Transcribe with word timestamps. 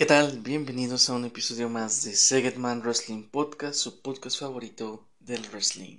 ¿Qué 0.00 0.06
tal? 0.06 0.38
Bienvenidos 0.38 1.10
a 1.10 1.12
un 1.12 1.26
episodio 1.26 1.68
más 1.68 2.04
de 2.04 2.14
Segedman 2.14 2.80
Wrestling 2.80 3.24
Podcast, 3.24 3.74
su 3.74 4.00
podcast 4.00 4.40
favorito 4.40 5.06
del 5.18 5.42
wrestling. 5.50 5.98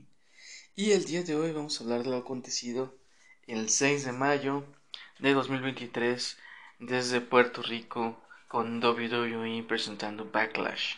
Y 0.75 0.93
el 0.93 1.05
día 1.05 1.21
de 1.21 1.35
hoy 1.35 1.51
vamos 1.51 1.79
a 1.79 1.83
hablar 1.83 2.01
de 2.01 2.09
lo 2.09 2.17
acontecido 2.17 2.95
el 3.45 3.69
6 3.69 4.05
de 4.05 4.11
mayo 4.11 4.65
de 5.19 5.35
2023 5.35 6.35
desde 6.79 7.21
Puerto 7.21 7.61
Rico 7.61 8.19
con 8.47 8.83
WWE 8.83 9.63
presentando 9.67 10.25
Backlash. 10.25 10.95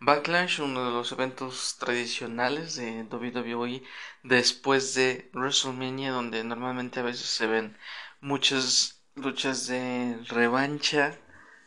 Backlash, 0.00 0.58
uno 0.58 0.84
de 0.84 0.90
los 0.90 1.12
eventos 1.12 1.76
tradicionales 1.78 2.74
de 2.74 3.04
WWE 3.04 3.84
después 4.24 4.94
de 4.94 5.30
WrestleMania, 5.32 6.10
donde 6.10 6.42
normalmente 6.42 6.98
a 6.98 7.04
veces 7.04 7.28
se 7.28 7.46
ven 7.46 7.76
muchas 8.20 9.00
luchas 9.14 9.68
de 9.68 10.18
revancha 10.26 11.20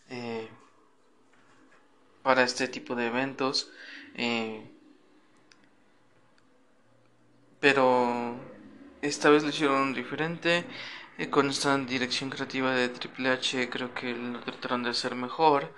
eh, 0.09 0.49
para 2.23 2.43
este 2.43 2.67
tipo 2.67 2.95
de 2.95 3.07
eventos. 3.07 3.71
Eh, 4.15 4.69
pero 7.59 8.35
esta 9.01 9.29
vez 9.29 9.43
lo 9.43 9.49
hicieron 9.49 9.93
diferente. 9.93 10.65
Eh, 11.17 11.29
con 11.29 11.49
esta 11.49 11.77
dirección 11.77 12.29
creativa 12.29 12.73
de 12.73 12.89
Triple 12.89 13.29
H 13.29 13.69
creo 13.69 13.93
que 13.93 14.13
lo 14.13 14.39
trataron 14.41 14.83
de 14.83 14.91
hacer 14.91 15.15
mejor. 15.15 15.73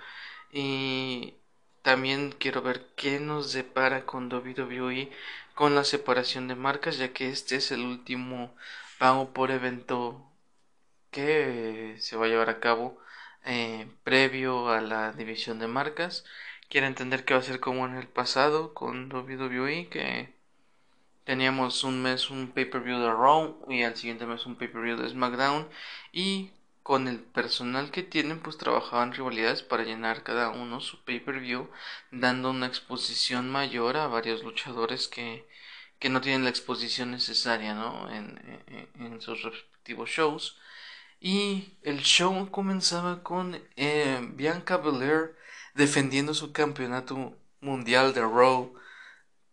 Y 0.52 1.34
también 1.82 2.32
quiero 2.38 2.62
ver 2.62 2.86
qué 2.96 3.20
nos 3.20 3.52
depara 3.52 4.06
con 4.06 4.32
WWE 4.32 5.10
con 5.54 5.74
la 5.74 5.84
separación 5.84 6.48
de 6.48 6.54
marcas, 6.56 6.98
ya 6.98 7.12
que 7.12 7.28
este 7.30 7.56
es 7.56 7.72
el 7.72 7.82
último 7.82 8.54
pago 8.98 9.32
por 9.32 9.50
evento 9.50 10.24
que 11.10 11.96
se 12.00 12.16
va 12.16 12.26
a 12.26 12.28
llevar 12.28 12.50
a 12.50 12.60
cabo 12.60 12.98
eh, 13.44 13.88
previo 14.04 14.68
a 14.70 14.80
la 14.80 15.12
división 15.12 15.58
de 15.58 15.68
marcas. 15.68 16.24
Quiero 16.68 16.86
entender 16.86 17.24
que 17.24 17.34
va 17.34 17.40
a 17.40 17.42
ser 17.42 17.60
como 17.60 17.86
en 17.86 17.96
el 17.96 18.08
pasado 18.08 18.74
con 18.74 19.12
WWE, 19.12 19.88
que 19.88 20.34
teníamos 21.24 21.84
un 21.84 22.02
mes 22.02 22.30
un 22.30 22.48
pay-per-view 22.52 22.98
de 22.98 23.10
Raw 23.12 23.64
y 23.68 23.82
al 23.82 23.96
siguiente 23.96 24.26
mes 24.26 24.46
un 24.46 24.56
pay-per-view 24.56 24.96
de 24.96 25.08
SmackDown. 25.10 25.68
Y 26.12 26.50
con 26.82 27.08
el 27.08 27.20
personal 27.20 27.90
que 27.90 28.02
tienen, 28.02 28.40
pues 28.40 28.58
trabajaban 28.58 29.12
rivalidades 29.12 29.62
para 29.62 29.84
llenar 29.84 30.22
cada 30.24 30.50
uno 30.50 30.80
su 30.80 31.04
pay-per-view, 31.04 31.70
dando 32.10 32.50
una 32.50 32.66
exposición 32.66 33.50
mayor 33.50 33.96
a 33.96 34.08
varios 34.08 34.42
luchadores 34.42 35.08
que, 35.08 35.46
que 35.98 36.08
no 36.08 36.20
tienen 36.20 36.44
la 36.44 36.50
exposición 36.50 37.12
necesaria 37.12 37.74
¿no? 37.74 38.10
en, 38.10 38.40
en 38.98 39.20
sus 39.20 39.42
respectivos 39.42 40.10
shows. 40.10 40.58
Y 41.24 41.78
el 41.82 42.00
show 42.02 42.50
comenzaba 42.50 43.22
con 43.22 43.56
eh, 43.76 44.18
Bianca 44.34 44.76
Belair 44.76 45.36
defendiendo 45.72 46.34
su 46.34 46.52
campeonato 46.52 47.38
mundial 47.60 48.12
de 48.12 48.22
Raw 48.22 48.74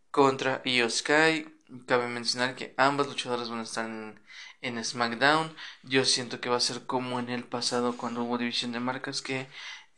contra 0.10 0.64
Io 0.66 0.90
Sky. 0.90 1.46
Cabe 1.86 2.08
mencionar 2.08 2.56
que 2.56 2.74
ambas 2.78 3.06
luchadoras 3.06 3.52
van 3.52 3.60
a 3.60 3.64
estar 3.64 3.86
en, 4.62 4.84
SmackDown. 4.84 5.56
Yo 5.84 6.06
siento 6.06 6.42
que 6.42 6.50
va 6.50 6.58
a 6.58 6.60
ser 6.60 6.88
como 6.88 7.20
en 7.20 7.30
el 7.30 7.44
pasado 7.44 7.96
cuando 7.98 8.24
hubo 8.24 8.40
división 8.40 8.72
de 8.72 8.80
marcas 8.80 9.22
que 9.22 9.48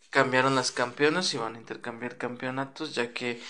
cambiaron 0.09 0.55
las 0.55 0.71
campeonas 0.73 1.33
y 1.33 1.37
van 1.37 1.55
a 1.55 1.59
intercambiar 1.59 2.17
campeonatos 2.17 2.95
ya 2.95 3.13
que 3.13 3.41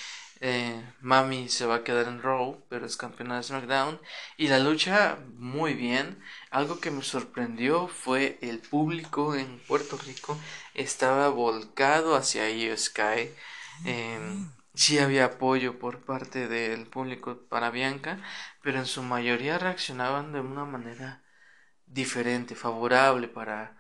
eh, 0.44 0.84
Mami 1.02 1.50
se 1.50 1.67
va 1.67 1.75
a 1.75 1.84
quedar 1.84 2.08
en 2.08 2.22
Raw, 2.23 2.64
pero 2.67 2.86
es 2.88 2.97
campeona 2.97 3.38
de 3.38 3.44
SmackDown. 3.44 4.02
Y 4.38 4.47
la 4.47 4.59
lucha 4.59 5.20
muy 5.36 5.75
bien. 5.75 6.20
Algo 6.50 6.80
que 6.80 6.89
me 6.92 7.03
sorprendió 7.03 7.88
fue 7.88 8.39
el 8.42 8.59
público 8.59 9.36
en 9.36 9.59
Puerto 9.67 9.97
Rico 9.97 10.38
estaba 10.73 11.30
volcado 11.30 12.16
hacia 12.16 12.50
Io 12.50 12.75
Sky. 12.75 13.30
Eh, 13.86 14.19
sí 14.73 14.97
había 15.00 15.25
apoyo 15.25 15.78
por 15.79 16.00
parte 16.06 16.47
del 16.47 16.88
público 16.88 17.38
para 17.50 17.69
Bianca, 17.69 18.19
pero 18.63 18.79
en 18.79 18.85
su 18.88 19.03
mayoría 19.03 19.59
reaccionaban 19.59 20.34
de 20.34 20.40
una 20.41 20.66
manera 20.66 21.22
diferente, 21.85 22.56
favorable 22.56 23.28
para, 23.28 23.78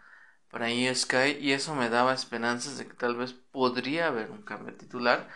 para 0.51 0.67
Sky. 0.93 1.37
Y 1.39 1.53
eso 1.53 1.75
me 1.75 1.89
daba 1.89 2.13
esperanzas 2.13 2.77
de 2.77 2.87
que 2.87 2.93
tal 2.93 3.15
vez 3.15 3.33
podría 3.33 4.07
haber 4.07 4.29
un 4.31 4.43
cambio 4.43 4.75
titular 4.75 5.27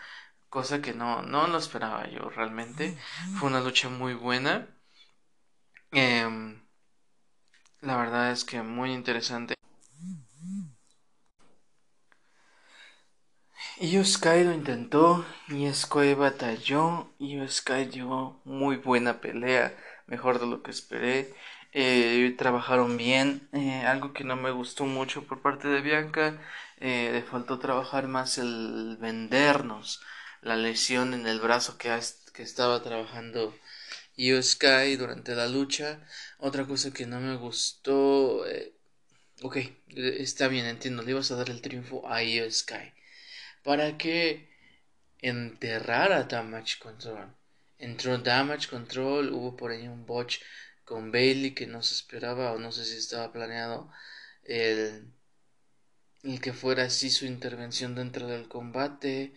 cosa 0.48 0.80
que 0.82 0.92
no, 0.94 1.22
no 1.22 1.46
lo 1.46 1.58
esperaba 1.58 2.08
yo 2.08 2.30
realmente. 2.30 2.96
Fue 3.38 3.48
una 3.48 3.60
lucha 3.60 3.88
muy 3.88 4.14
buena. 4.14 4.68
Em, 5.92 6.60
la 7.80 7.96
verdad 7.96 8.30
es 8.32 8.44
que 8.44 8.62
muy 8.62 8.92
interesante. 8.92 9.54
Y 13.78 14.02
Sky 14.04 14.44
lo 14.44 14.52
intentó, 14.52 15.24
y 15.48 15.70
Sky 15.72 16.14
batalló, 16.14 17.12
y 17.18 17.46
Sky 17.48 17.84
dio 17.84 18.40
muy 18.44 18.76
buena 18.76 19.20
pelea, 19.20 19.76
mejor 20.06 20.38
de 20.40 20.46
lo 20.46 20.62
que 20.62 20.70
esperé. 20.70 21.34
Eh, 21.72 22.34
trabajaron 22.38 22.96
bien, 22.96 23.48
eh, 23.52 23.84
algo 23.86 24.12
que 24.14 24.24
no 24.24 24.34
me 24.36 24.50
gustó 24.50 24.84
mucho 24.86 25.26
por 25.26 25.42
parte 25.42 25.68
de 25.68 25.82
Bianca, 25.82 26.40
eh, 26.78 27.10
le 27.12 27.22
faltó 27.22 27.58
trabajar 27.58 28.08
más 28.08 28.38
el 28.38 28.96
vendernos 28.98 30.00
la 30.46 30.56
lesión 30.56 31.12
en 31.12 31.26
el 31.26 31.40
brazo 31.40 31.76
que, 31.76 31.90
que 32.32 32.42
estaba 32.42 32.82
trabajando 32.82 33.54
Io 34.16 34.42
Sky 34.42 34.96
durante 34.96 35.34
la 35.34 35.48
lucha. 35.48 36.00
Otra 36.38 36.66
cosa 36.66 36.92
que 36.92 37.06
no 37.06 37.20
me 37.20 37.36
gustó. 37.36 38.46
Eh, 38.46 38.72
ok, 39.42 39.56
está 39.88 40.48
bien, 40.48 40.66
entiendo. 40.66 41.02
Le 41.02 41.10
ibas 41.12 41.30
a 41.30 41.36
dar 41.36 41.50
el 41.50 41.60
triunfo 41.62 42.08
a 42.08 42.22
Io 42.22 42.50
Sky. 42.50 42.92
Para 43.64 43.98
que 43.98 44.48
enterrara 45.20 46.24
Damage 46.24 46.78
Control. 46.78 47.34
Entró 47.78 48.18
Damage 48.18 48.68
Control. 48.68 49.32
Hubo 49.32 49.56
por 49.56 49.72
ahí 49.72 49.88
un 49.88 50.06
botch 50.06 50.38
con 50.84 51.10
Bailey 51.10 51.54
que 51.54 51.66
no 51.66 51.82
se 51.82 51.94
esperaba 51.94 52.52
o 52.52 52.58
no 52.58 52.70
sé 52.72 52.84
si 52.84 52.96
estaba 52.96 53.32
planeado 53.32 53.90
el, 54.44 55.12
el 56.22 56.40
que 56.40 56.52
fuera 56.52 56.84
así 56.84 57.10
su 57.10 57.26
intervención 57.26 57.94
dentro 57.96 58.28
del 58.28 58.48
combate. 58.48 59.34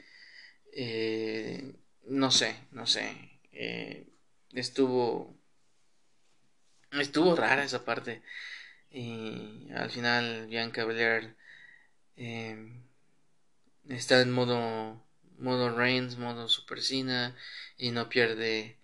Eh, 0.74 1.76
no 2.06 2.32
sé, 2.32 2.56
no 2.72 2.86
sé. 2.88 3.40
Eh, 3.54 4.08
estuvo. 4.54 5.38
Estuvo 6.92 7.36
rara 7.36 7.64
esa 7.64 7.86
parte. 7.86 8.22
Y 8.92 9.70
al 9.76 9.90
final 9.92 10.48
Bianca 10.48 10.86
Belair 10.86 11.36
eh, 12.18 12.58
está 13.90 14.22
en 14.22 14.32
modo 14.32 15.04
modo 15.38 15.76
Reigns, 15.78 16.18
modo 16.18 16.48
Super 16.50 16.82
Cena 16.82 17.36
y 17.78 17.92
no 17.92 18.10
pierde 18.10 18.78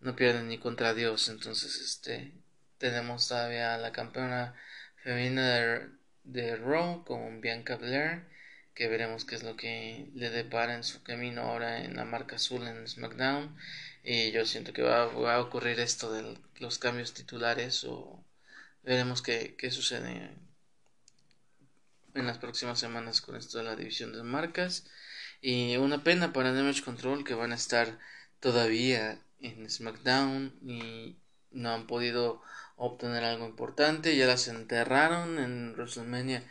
no 0.00 0.16
pierde 0.16 0.42
ni 0.44 0.58
contra 0.58 0.94
Dios. 0.94 1.28
Entonces 1.28 1.78
este 1.80 2.32
tenemos 2.78 3.28
todavía 3.28 3.74
a 3.74 3.78
la 3.78 3.92
campeona 3.92 4.54
femenina 4.96 5.54
de, 5.54 5.88
de 6.24 6.56
Raw 6.56 7.04
con 7.04 7.40
Bianca 7.40 7.76
Belair 7.76 8.26
que 8.78 8.86
veremos 8.86 9.24
qué 9.24 9.34
es 9.34 9.42
lo 9.42 9.56
que 9.56 10.08
le 10.14 10.30
depara 10.30 10.76
en 10.76 10.84
su 10.84 11.02
camino 11.02 11.42
ahora 11.42 11.84
en 11.84 11.96
la 11.96 12.04
marca 12.04 12.36
azul 12.36 12.64
en 12.64 12.86
SmackDown. 12.86 13.56
Y 14.04 14.30
yo 14.30 14.46
siento 14.46 14.72
que 14.72 14.82
va, 14.82 15.02
a 15.34 15.40
ocurrir 15.40 15.80
esto 15.80 16.12
de 16.12 16.38
los 16.60 16.78
cambios 16.78 17.12
titulares 17.12 17.82
o 17.82 18.24
veremos 18.84 19.20
qué, 19.20 19.56
qué 19.58 19.72
sucede 19.72 20.30
en 22.14 22.26
las 22.26 22.38
próximas 22.38 22.78
semanas 22.78 23.20
con 23.20 23.34
esto 23.34 23.58
de 23.58 23.64
la 23.64 23.74
división 23.74 24.12
de 24.12 24.22
marcas. 24.22 24.86
Y 25.40 25.76
una 25.76 26.04
pena 26.04 26.32
para 26.32 26.52
Damage 26.52 26.84
Control 26.84 27.24
que 27.24 27.34
van 27.34 27.50
a 27.50 27.56
estar 27.56 27.98
todavía 28.38 29.20
en 29.40 29.68
SmackDown 29.68 30.56
y 30.62 31.16
no 31.50 31.70
han 31.70 31.88
podido 31.88 32.42
obtener 32.76 33.24
algo 33.24 33.44
importante. 33.44 34.16
Ya 34.16 34.28
las 34.28 34.46
enterraron 34.46 35.40
en 35.40 35.72
WrestleMania 35.72 36.44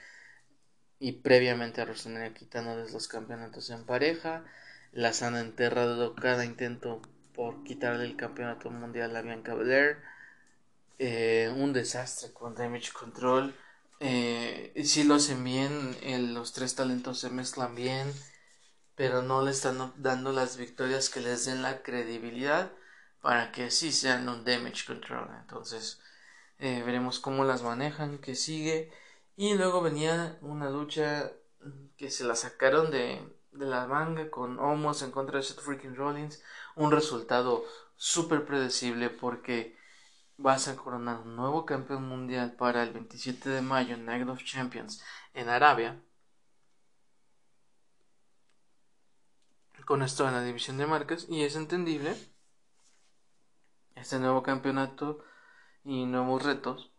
y 1.00 1.14
previamente 1.14 1.82
a 1.82 1.86
WrestleMania 1.86 2.34
quitándoles 2.34 2.92
los 2.94 3.08
campeonatos 3.08 3.70
en 3.70 3.86
pareja. 3.86 4.44
Las 4.92 5.22
han 5.22 5.36
enterrado 5.36 6.16
cada 6.16 6.46
intento 6.46 7.02
por 7.36 7.64
quitarle 7.64 8.06
el 8.06 8.16
campeonato 8.16 8.70
mundial 8.72 9.16
a 9.16 9.22
Bianca 9.22 9.54
Belair. 9.54 9.98
Eh, 11.00 11.54
un 11.56 11.74
desastre 11.74 12.32
con 12.34 12.56
Damage 12.56 12.92
Control. 12.92 13.54
Eh, 14.00 14.74
si 14.84 15.04
lo 15.04 15.16
hacen 15.16 15.44
bien, 15.44 15.96
los 16.34 16.54
tres 16.54 16.76
talentos 16.76 17.20
se 17.20 17.30
mezclan 17.30 17.76
bien, 17.76 18.12
pero 18.96 19.22
no 19.22 19.44
le 19.44 19.52
están 19.52 19.94
dando 19.98 20.32
las 20.32 20.58
victorias 20.58 21.10
que 21.10 21.20
les 21.20 21.46
den 21.46 21.62
la 21.62 21.84
credibilidad 21.84 22.72
para 23.22 23.52
que 23.52 23.72
sí 23.72 23.92
sean 23.92 24.28
un 24.30 24.44
Damage 24.44 24.86
Control. 24.86 25.30
Entonces, 25.42 26.00
eh, 26.60 26.82
veremos 26.84 27.20
cómo 27.20 27.44
las 27.44 27.62
manejan, 27.62 28.18
que 28.20 28.36
sigue. 28.36 28.92
Y 29.38 29.54
luego 29.54 29.82
venía 29.82 30.38
una 30.42 30.70
lucha 30.70 31.32
que 31.96 32.12
se 32.12 32.26
la 32.26 32.36
sacaron 32.36 32.92
de, 32.92 33.22
la 33.52 33.88
manga 33.88 34.30
con 34.30 34.60
Homos 34.60 35.02
en 35.02 35.12
contra 35.12 35.38
de 35.38 35.44
Seth 35.44 35.62
Freaking 35.62 35.96
Rollins. 35.96 36.44
Un 36.76 36.92
resultado 36.92 37.64
súper 37.96 38.46
predecible 38.46 39.10
porque 39.10 39.78
vas 40.38 40.68
a 40.68 40.76
coronar 40.76 41.22
un 41.22 41.36
nuevo 41.36 41.66
campeón 41.66 42.08
mundial 42.08 42.56
para 42.58 42.84
el 42.84 42.94
27 42.94 43.50
de 43.50 43.62
mayo 43.62 43.96
en 43.96 44.06
Night 44.06 44.28
of 44.28 44.44
Champions 44.44 45.04
en 45.34 45.50
Arabia. 45.50 46.02
con 49.86 50.04
esto 50.04 50.28
en 50.28 50.34
la 50.34 50.44
división 50.44 50.78
de 50.78 50.86
marcas 50.86 51.28
y 51.30 51.44
es 51.44 51.56
entendible 51.56 52.14
este 53.96 54.20
nuevo 54.20 54.44
campeonato 54.44 55.24
y 55.86 56.06
nuevos 56.06 56.44
retos. 56.44 56.92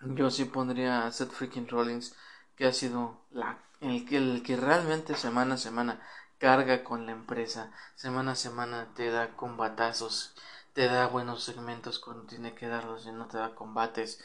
Yo 0.00 0.30
sí 0.30 0.44
pondría 0.44 1.06
a 1.06 1.12
Seth 1.12 1.32
Freaking 1.32 1.68
Rollins, 1.68 2.14
que 2.56 2.66
ha 2.66 2.72
sido 2.72 3.20
la, 3.30 3.58
el, 3.80 4.06
que, 4.06 4.16
el 4.18 4.42
que 4.42 4.56
realmente 4.56 5.14
semana 5.14 5.54
a 5.54 5.58
semana 5.58 6.00
carga 6.38 6.84
con 6.84 7.06
la 7.06 7.12
empresa, 7.12 7.72
semana 7.94 8.32
a 8.32 8.36
semana 8.36 8.92
te 8.94 9.10
da 9.10 9.36
combatazos, 9.36 10.34
te 10.74 10.86
da 10.86 11.06
buenos 11.06 11.44
segmentos 11.44 11.98
cuando 11.98 12.24
tiene 12.26 12.54
que 12.54 12.68
darlos 12.68 13.06
y 13.06 13.12
no 13.12 13.26
te 13.26 13.38
da 13.38 13.54
combates. 13.54 14.20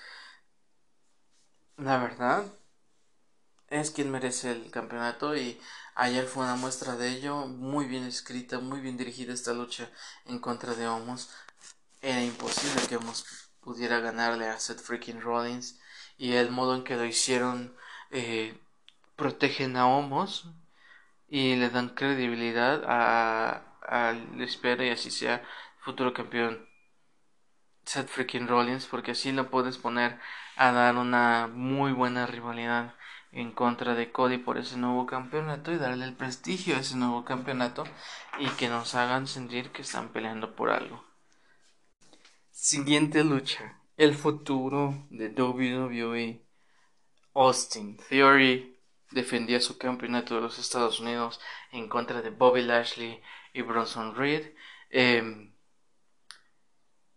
La 1.77 1.97
verdad 1.97 2.45
es 3.69 3.91
quien 3.91 4.11
merece 4.11 4.51
el 4.51 4.69
campeonato 4.71 5.35
y 5.35 5.59
ayer 5.95 6.25
fue 6.27 6.43
una 6.43 6.55
muestra 6.55 6.95
de 6.97 7.09
ello, 7.09 7.47
muy 7.47 7.85
bien 7.85 8.03
escrita, 8.03 8.59
muy 8.59 8.81
bien 8.81 8.97
dirigida 8.97 9.33
esta 9.33 9.53
lucha 9.53 9.89
en 10.25 10.39
contra 10.39 10.73
de 10.75 10.87
Homos. 10.87 11.29
Era 12.01 12.23
imposible 12.23 12.87
que 12.87 12.97
Homos 12.97 13.25
pudiera 13.61 13.99
ganarle 13.99 14.47
a 14.47 14.59
Seth 14.59 14.81
Freaking 14.81 15.21
Rollins 15.21 15.79
y 16.17 16.33
el 16.33 16.51
modo 16.51 16.75
en 16.75 16.83
que 16.83 16.95
lo 16.95 17.05
hicieron 17.05 17.75
eh, 18.11 18.57
protegen 19.15 19.77
a 19.77 19.87
Homos 19.87 20.49
y 21.29 21.55
le 21.55 21.69
dan 21.69 21.89
credibilidad 21.89 22.83
al 23.81 24.41
espero 24.41 24.83
y 24.83 24.89
así 24.89 25.11
sea 25.11 25.43
futuro 25.79 26.13
campeón 26.13 26.67
Seth 27.85 28.09
freaking 28.09 28.47
Rollins 28.47 28.85
porque 28.85 29.11
así 29.11 29.31
lo 29.31 29.49
puedes 29.49 29.77
poner 29.77 30.19
a 30.55 30.71
dar 30.71 30.95
una 30.97 31.47
muy 31.51 31.93
buena 31.93 32.27
rivalidad 32.27 32.93
en 33.31 33.51
contra 33.51 33.95
de 33.95 34.11
Cody 34.11 34.37
por 34.37 34.57
ese 34.57 34.77
nuevo 34.77 35.05
campeonato 35.05 35.71
y 35.71 35.77
darle 35.77 36.05
el 36.05 36.13
prestigio 36.13 36.75
a 36.75 36.79
ese 36.79 36.97
nuevo 36.97 37.23
campeonato 37.25 37.85
y 38.39 38.47
que 38.49 38.67
nos 38.69 38.93
hagan 38.95 39.27
sentir 39.27 39.71
que 39.71 39.83
están 39.83 40.09
peleando 40.09 40.55
por 40.55 40.69
algo. 40.69 41.10
Siguiente 42.63 43.23
lucha, 43.23 43.81
el 43.97 44.13
futuro 44.13 45.07
de 45.09 45.29
WWE. 45.29 46.45
Austin 47.33 47.97
Theory 47.97 48.77
defendía 49.09 49.59
su 49.59 49.79
campeonato 49.79 50.35
de 50.35 50.41
los 50.41 50.59
Estados 50.59 50.99
Unidos 50.99 51.41
en 51.71 51.89
contra 51.89 52.21
de 52.21 52.29
Bobby 52.29 52.61
Lashley 52.61 53.19
y 53.51 53.63
Bronson 53.63 54.15
Reed. 54.15 54.53
Em, 54.91 55.55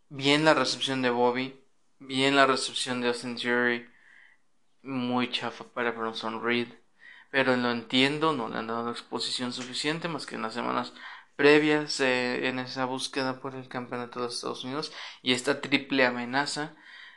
bien 0.08 0.46
la 0.46 0.54
recepción 0.54 1.02
de 1.02 1.10
Bobby, 1.10 1.62
bien 1.98 2.36
la 2.36 2.46
recepción 2.46 3.02
de 3.02 3.08
Austin 3.08 3.36
Theory, 3.36 3.86
muy 4.80 5.30
chafa 5.30 5.64
para 5.64 5.90
Bronson 5.90 6.42
Reed, 6.42 6.68
pero 7.30 7.54
lo 7.54 7.70
entiendo, 7.70 8.32
no 8.32 8.48
le 8.48 8.56
han 8.56 8.68
dado 8.68 8.90
exposición 8.90 9.52
suficiente 9.52 10.08
más 10.08 10.24
que 10.24 10.36
en 10.36 10.42
las 10.42 10.54
semanas 10.54 10.94
previas 11.36 12.00
eh, 12.00 12.48
en 12.48 12.58
esa 12.58 12.84
búsqueda 12.84 13.40
por 13.40 13.54
el 13.54 13.68
campeonato 13.68 14.20
de 14.22 14.28
Estados 14.28 14.64
Unidos 14.64 14.92
y 15.22 15.32
esta 15.32 15.60
triple 15.60 16.06
amenaza 16.06 16.74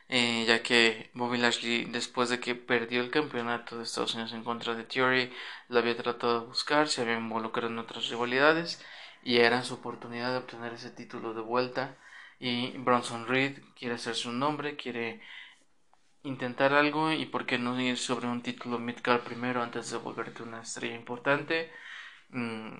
eh, 0.09 0.45
ya 0.47 0.63
que 0.63 1.09
Bobby 1.13 1.37
Lashley 1.37 1.85
después 1.85 2.29
de 2.29 2.39
que 2.39 2.55
perdió 2.55 3.01
el 3.01 3.11
campeonato 3.11 3.77
de 3.77 3.83
Estados 3.83 4.13
Unidos 4.15 4.33
en 4.33 4.43
contra 4.43 4.73
de 4.75 4.83
Theory 4.85 5.31
lo 5.69 5.79
había 5.79 5.97
tratado 5.97 6.41
de 6.41 6.47
buscar, 6.47 6.87
se 6.87 7.01
había 7.01 7.17
involucrado 7.17 7.69
en 7.69 7.79
otras 7.79 8.07
rivalidades 8.09 8.83
y 9.23 9.37
era 9.37 9.63
su 9.63 9.75
oportunidad 9.75 10.31
de 10.31 10.37
obtener 10.37 10.73
ese 10.73 10.91
título 10.91 11.33
de 11.33 11.41
vuelta 11.41 11.97
y 12.39 12.71
Bronson 12.77 13.27
Reed 13.27 13.59
quiere 13.77 13.95
hacerse 13.95 14.29
un 14.29 14.39
nombre, 14.39 14.75
quiere 14.77 15.21
intentar 16.23 16.73
algo 16.73 17.11
y 17.11 17.25
por 17.25 17.45
qué 17.45 17.57
no 17.57 17.79
ir 17.79 17.97
sobre 17.97 18.27
un 18.27 18.41
título 18.41 18.79
midcard 18.79 19.21
primero 19.23 19.61
antes 19.63 19.91
de 19.91 19.97
volverte 19.97 20.43
una 20.43 20.61
estrella 20.61 20.95
importante. 20.95 21.71
Mm, 22.29 22.77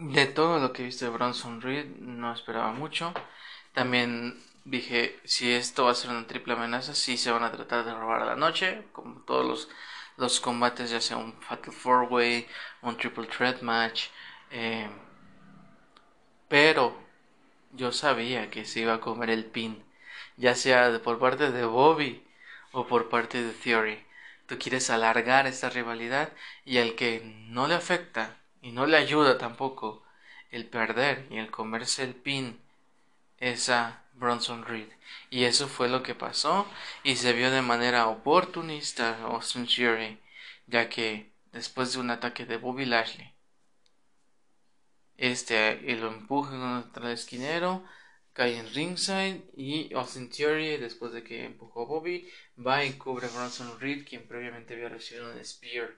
de 0.00 0.26
todo 0.26 0.58
lo 0.58 0.72
que 0.72 0.84
viste 0.84 1.04
de 1.04 1.10
Bronson 1.10 1.60
Reed 1.60 1.86
no 1.98 2.32
esperaba 2.32 2.72
mucho 2.72 3.12
también 3.72 4.42
dije, 4.64 5.20
si 5.24 5.52
esto 5.52 5.84
va 5.84 5.92
a 5.92 5.94
ser 5.94 6.10
una 6.10 6.26
triple 6.26 6.54
amenaza, 6.54 6.94
sí 6.94 7.16
se 7.16 7.30
van 7.30 7.44
a 7.44 7.52
tratar 7.52 7.84
de 7.84 7.94
robar 7.94 8.22
a 8.22 8.26
la 8.26 8.36
noche, 8.36 8.84
como 8.92 9.20
todos 9.22 9.46
los, 9.46 9.68
los 10.16 10.40
combates, 10.40 10.90
ya 10.90 11.00
sea 11.00 11.16
un 11.16 11.32
Fatal 11.42 11.72
Four 11.72 12.08
Way, 12.10 12.48
un 12.82 12.96
Triple 12.96 13.26
Threat 13.26 13.62
Match. 13.62 14.08
Eh, 14.50 14.88
pero 16.48 16.98
yo 17.72 17.92
sabía 17.92 18.50
que 18.50 18.64
se 18.64 18.80
iba 18.80 18.94
a 18.94 19.00
comer 19.00 19.30
el 19.30 19.44
pin, 19.44 19.84
ya 20.36 20.54
sea 20.54 21.00
por 21.02 21.18
parte 21.18 21.52
de 21.52 21.64
Bobby 21.64 22.26
o 22.72 22.86
por 22.86 23.08
parte 23.08 23.42
de 23.42 23.52
Theory. 23.52 24.04
Tú 24.46 24.58
quieres 24.58 24.90
alargar 24.90 25.46
esta 25.46 25.70
rivalidad 25.70 26.32
y 26.64 26.78
al 26.78 26.94
que 26.96 27.22
no 27.48 27.68
le 27.68 27.74
afecta 27.74 28.37
y 28.62 28.72
no 28.72 28.86
le 28.86 28.96
ayuda 28.96 29.38
tampoco 29.38 30.02
el 30.50 30.66
perder 30.66 31.26
y 31.30 31.38
el 31.38 31.50
comerse 31.50 32.04
el 32.04 32.14
pin 32.14 32.58
esa 33.38 34.02
Bronson 34.14 34.64
Reed. 34.64 34.88
Y 35.30 35.44
eso 35.44 35.68
fue 35.68 35.88
lo 35.88 36.02
que 36.02 36.14
pasó 36.14 36.66
y 37.02 37.16
se 37.16 37.32
vio 37.32 37.50
de 37.50 37.62
manera 37.62 38.08
oportunista 38.08 39.22
Austin 39.22 39.66
Theory, 39.66 40.18
ya 40.66 40.88
que 40.88 41.30
después 41.52 41.92
de 41.92 42.00
un 42.00 42.10
ataque 42.10 42.46
de 42.46 42.56
Bobby 42.56 42.84
Lashley, 42.84 43.32
este 45.16 45.80
lo 45.96 46.08
empuja 46.08 46.50
contra 46.50 47.06
el 47.06 47.14
esquinero, 47.14 47.84
cae 48.32 48.56
en 48.56 48.72
ringside 48.72 49.42
y 49.56 49.92
Austin 49.94 50.30
Theory, 50.30 50.76
después 50.76 51.12
de 51.12 51.24
que 51.24 51.44
empujó 51.44 51.82
a 51.82 51.86
Bobby, 51.86 52.28
va 52.64 52.84
y 52.84 52.92
cubre 52.92 53.26
a 53.26 53.30
Bronson 53.30 53.80
Reed, 53.80 54.06
quien 54.06 54.26
previamente 54.28 54.74
había 54.74 54.88
recibido 54.88 55.32
un 55.32 55.44
spear 55.44 55.90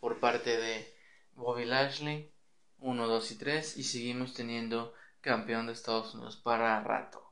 por 0.00 0.18
parte 0.18 0.56
de 0.56 1.01
Bobby 1.34 1.64
Lashley. 1.64 2.32
1, 2.82 3.06
2 3.06 3.30
y 3.30 3.38
3 3.38 3.76
y 3.76 3.84
seguimos 3.84 4.34
teniendo 4.34 4.92
campeón 5.20 5.66
de 5.66 5.72
Estados 5.72 6.14
Unidos 6.14 6.36
para 6.36 6.82
rato. 6.82 7.22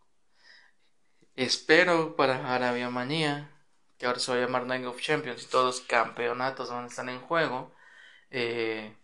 Espero 1.34 2.16
para 2.16 2.54
Arabia 2.54 2.88
Manía, 2.90 3.50
que 3.98 4.06
ahora 4.06 4.20
se 4.20 4.30
va 4.30 4.38
a 4.38 4.40
llamar 4.40 4.66
Night 4.66 4.86
of 4.86 5.00
Champions 5.00 5.42
y 5.42 5.46
todos 5.46 5.78
los 5.78 5.86
campeonatos 5.86 6.70
van 6.70 6.84
a 6.84 6.86
estar 6.86 7.08
en 7.08 7.20
juego, 7.20 7.74
eh, 8.30 8.96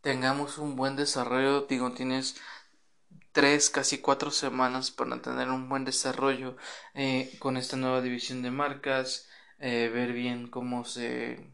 tengamos 0.00 0.58
un 0.58 0.76
buen 0.76 0.96
desarrollo. 0.96 1.62
Digo, 1.62 1.92
tienes 1.92 2.40
tres, 3.32 3.70
casi 3.70 3.98
cuatro 3.98 4.30
semanas 4.30 4.90
para 4.90 5.20
tener 5.20 5.50
un 5.50 5.68
buen 5.68 5.84
desarrollo 5.84 6.56
eh, 6.94 7.36
con 7.38 7.56
esta 7.56 7.76
nueva 7.76 8.00
división 8.00 8.42
de 8.42 8.50
marcas, 8.50 9.28
eh, 9.58 9.90
ver 9.92 10.12
bien 10.12 10.48
cómo 10.48 10.84
se, 10.84 11.52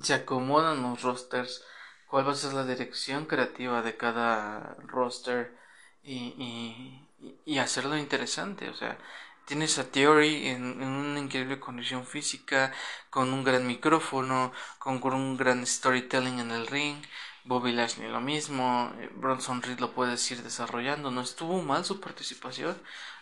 se 0.00 0.14
acomodan 0.14 0.82
los 0.82 1.02
rosters 1.02 1.64
cuál 2.12 2.28
va 2.28 2.32
a 2.32 2.34
ser 2.34 2.52
la 2.52 2.66
dirección 2.66 3.24
creativa 3.24 3.80
de 3.80 3.96
cada 3.96 4.76
roster 4.86 5.56
y, 6.04 7.00
y, 7.46 7.58
hacerlo 7.58 7.96
interesante. 7.96 8.68
O 8.68 8.74
sea, 8.74 8.98
tienes 9.46 9.78
a 9.78 9.90
Theory 9.90 10.48
en, 10.48 10.82
una 10.82 11.18
increíble 11.20 11.58
condición 11.58 12.06
física, 12.06 12.72
con 13.08 13.32
un 13.32 13.44
gran 13.44 13.66
micrófono, 13.66 14.52
con, 14.78 15.02
un 15.14 15.38
gran 15.38 15.66
storytelling 15.66 16.38
en 16.40 16.50
el 16.50 16.66
ring. 16.66 16.96
Bobby 17.44 17.72
Lashley 17.72 18.08
lo 18.08 18.20
mismo, 18.20 18.92
eh, 19.00 19.10
Bronson 19.14 19.62
Reed 19.62 19.78
lo 19.80 19.92
puedes 19.92 20.30
ir 20.30 20.42
desarrollando. 20.42 21.10
No 21.10 21.22
estuvo 21.22 21.62
mal 21.62 21.84
su 21.86 21.98
participación, 22.00 22.76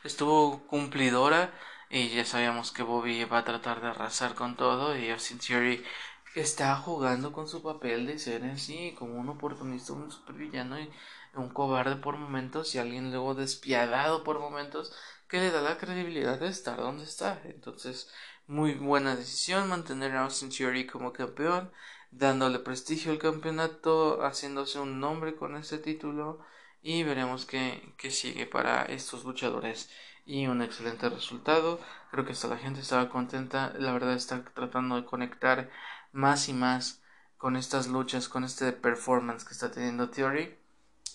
estuvo 0.05 0.67
cumplidora 0.67 1.53
y 1.91 2.09
ya 2.11 2.25
sabíamos 2.25 2.73
que 2.73 2.83
Bobby 2.83 3.25
va 3.25 3.39
a 3.39 3.45
tratar 3.45 3.81
de 3.81 3.89
arrasar 3.89 4.35
con 4.35 4.57
todo 4.57 4.97
y 4.97 5.11
Austin 5.11 5.39
Theory 5.39 5.85
está 6.35 6.77
jugando 6.77 7.33
con 7.33 7.49
su 7.49 7.63
papel 7.63 8.07
de 8.07 8.19
ser 8.19 8.45
así, 8.45 8.95
como 8.99 9.15
un 9.19 9.29
oportunista, 9.29 9.93
un 9.93 10.11
supervillano 10.11 10.79
y 10.81 10.91
un 11.35 11.49
cobarde 11.51 11.97
por 11.97 12.17
momentos 12.17 12.75
y 12.75 12.79
alguien 12.79 13.11
luego 13.11 13.35
despiadado 13.35 14.25
por 14.25 14.41
momentos 14.41 14.93
que 15.29 15.39
le 15.39 15.51
da 15.51 15.61
la 15.63 15.79
credibilidad 15.79 16.39
de 16.39 16.49
estar 16.49 16.77
donde 16.79 17.05
está. 17.05 17.41
Entonces, 17.45 18.11
muy 18.47 18.75
buena 18.75 19.17
decisión 19.17 19.69
mantener 19.69 20.13
a 20.17 20.25
Austin 20.25 20.51
Theory 20.51 20.87
como 20.87 21.13
campeón, 21.13 21.71
dándole 22.11 22.59
prestigio 22.59 23.13
al 23.13 23.19
campeonato, 23.19 24.25
haciéndose 24.25 24.81
un 24.81 25.01
nombre 25.01 25.37
con 25.37 25.57
este 25.57 25.79
título 25.79 26.41
y 26.83 27.03
veremos 27.05 27.47
qué, 27.47 27.95
qué 27.97 28.11
sigue 28.11 28.47
para 28.47 28.83
estos 28.85 29.25
luchadores 29.25 29.91
y 30.27 30.47
un 30.47 30.63
excelente 30.63 31.09
resultado. 31.09 31.81
Creo 32.11 32.25
que 32.25 32.33
hasta 32.33 32.49
la 32.49 32.59
gente 32.59 32.81
estaba 32.81 33.09
contenta. 33.09 33.73
La 33.79 33.93
verdad 33.93 34.15
está 34.15 34.45
tratando 34.45 34.97
de 34.97 35.05
conectar 35.05 35.71
más 36.13 36.49
y 36.49 36.53
más 36.53 37.03
con 37.37 37.57
estas 37.57 37.89
luchas, 37.89 38.29
con 38.29 38.45
este 38.45 38.73
performance 38.73 39.45
que 39.45 39.53
está 39.53 39.71
teniendo 39.71 40.11
Theory. 40.11 40.57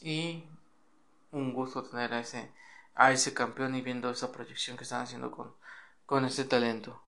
Y 0.01 0.43
un 1.31 1.53
gusto 1.53 1.83
tener 1.83 2.13
a 2.13 2.19
ese, 2.19 2.51
a 2.95 3.11
ese 3.11 3.33
campeón 3.33 3.75
y 3.75 3.81
viendo 3.81 4.09
esa 4.09 4.31
proyección 4.31 4.77
que 4.77 4.83
están 4.83 5.01
haciendo 5.01 5.31
con, 5.31 5.53
con 6.05 6.25
este 6.25 6.45
talento. 6.45 7.01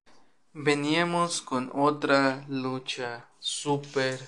Veníamos 0.52 1.42
con 1.42 1.70
otra 1.74 2.44
lucha 2.48 3.28
súper, 3.38 4.20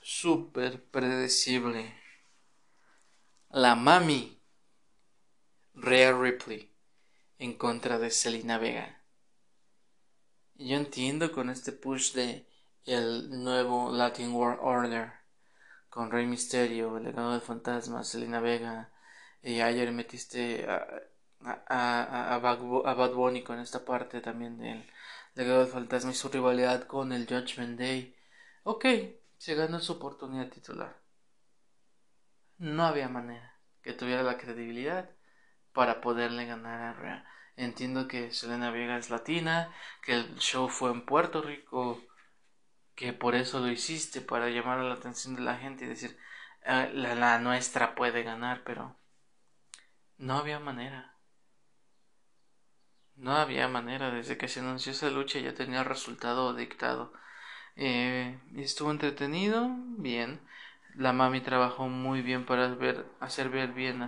súper 0.00 0.82
predecible. 0.84 1.94
La 3.50 3.74
Mami 3.74 4.40
Rhea 5.74 6.12
Ripley 6.12 6.70
en 7.38 7.54
contra 7.54 7.98
de 7.98 8.10
Selena 8.10 8.58
Vega. 8.58 9.02
Yo 10.54 10.76
entiendo 10.76 11.32
con 11.32 11.50
este 11.50 11.72
push 11.72 12.12
de 12.12 12.46
el 12.84 13.42
nuevo 13.42 13.92
Latin 13.92 14.32
World 14.32 14.58
Order 14.60 15.12
con 15.88 16.10
Rey 16.10 16.26
Mysterio, 16.26 16.96
el 16.96 17.04
legado 17.04 17.32
del 17.32 17.40
fantasma, 17.40 18.02
Selena 18.04 18.40
Vega, 18.40 18.90
y 19.42 19.60
ayer 19.60 19.92
metiste 19.92 20.66
a, 20.68 20.86
a, 21.44 22.34
a, 22.34 22.38
Bad 22.38 23.12
Bunny 23.12 23.42
con 23.42 23.58
esta 23.60 23.84
parte 23.84 24.20
también 24.20 24.58
del 24.58 24.88
legado 25.34 25.60
del 25.60 25.68
fantasma 25.68 26.12
y 26.12 26.14
su 26.14 26.28
rivalidad 26.28 26.86
con 26.86 27.12
el 27.12 27.26
Judgment 27.26 27.78
Day. 27.78 28.16
Ok, 28.64 28.86
se 29.38 29.54
ganó 29.54 29.80
su 29.80 29.92
oportunidad 29.94 30.48
titular. 30.48 30.96
No 32.58 32.84
había 32.84 33.08
manera 33.08 33.56
que 33.82 33.92
tuviera 33.92 34.22
la 34.22 34.38
credibilidad 34.38 35.10
para 35.72 36.00
poderle 36.00 36.46
ganar 36.46 36.80
a 36.80 36.92
Rhea. 36.94 37.26
Entiendo 37.56 38.08
que 38.08 38.32
Selena 38.32 38.70
Vega 38.70 38.96
es 38.96 39.10
latina, 39.10 39.74
que 40.02 40.14
el 40.14 40.36
show 40.38 40.68
fue 40.68 40.90
en 40.90 41.04
Puerto 41.04 41.42
Rico, 41.42 42.00
que 43.02 43.12
por 43.12 43.34
eso 43.34 43.60
lo 43.60 43.70
hiciste, 43.70 44.20
para 44.22 44.48
llamar 44.50 44.78
la 44.80 44.94
atención 44.94 45.34
de 45.36 45.42
la 45.42 45.56
gente 45.58 45.84
y 45.84 45.88
decir, 45.88 46.18
ah, 46.66 46.88
la, 46.92 47.14
la 47.14 47.38
nuestra 47.38 47.94
puede 47.94 48.22
ganar, 48.22 48.62
pero 48.64 48.96
no 50.18 50.38
había 50.38 50.58
manera. 50.58 51.14
No 53.16 53.32
había 53.36 53.68
manera, 53.68 54.10
desde 54.10 54.36
que 54.36 54.48
se 54.48 54.60
anunció 54.60 54.92
esa 54.92 55.10
lucha 55.10 55.38
ya 55.38 55.54
tenía 55.54 55.84
resultado 55.84 56.54
dictado. 56.54 57.12
Eh, 57.76 58.38
estuvo 58.56 58.90
entretenido, 58.90 59.68
bien. 59.98 60.40
La 60.96 61.12
mami 61.12 61.40
trabajó 61.40 61.88
muy 61.88 62.22
bien 62.22 62.46
para 62.46 62.68
ver, 62.68 63.06
hacer 63.20 63.48
ver 63.50 63.72
bien 63.72 64.02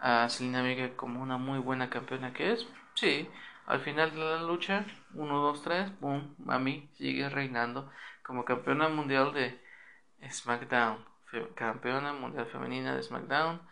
a, 0.00 0.24
a 0.24 0.28
Selena 0.28 0.62
Vega 0.62 0.96
como 0.96 1.22
una 1.22 1.38
muy 1.38 1.58
buena 1.60 1.90
campeona 1.90 2.32
que 2.32 2.52
es. 2.52 2.66
Sí, 2.94 3.28
al 3.66 3.80
final 3.80 4.12
de 4.12 4.18
la 4.18 4.42
lucha, 4.42 4.86
1, 5.14 5.38
2, 5.40 5.62
3, 5.62 6.00
boom, 6.00 6.34
Mami 6.38 6.88
sigue 6.96 7.28
reinando 7.28 7.90
como 8.28 8.44
campeona 8.44 8.90
mundial 8.90 9.32
de 9.32 9.58
SmackDown, 10.30 11.02
campeona 11.54 12.12
mundial 12.12 12.44
femenina 12.46 12.94
de 12.94 13.02
SmackDown. 13.02 13.62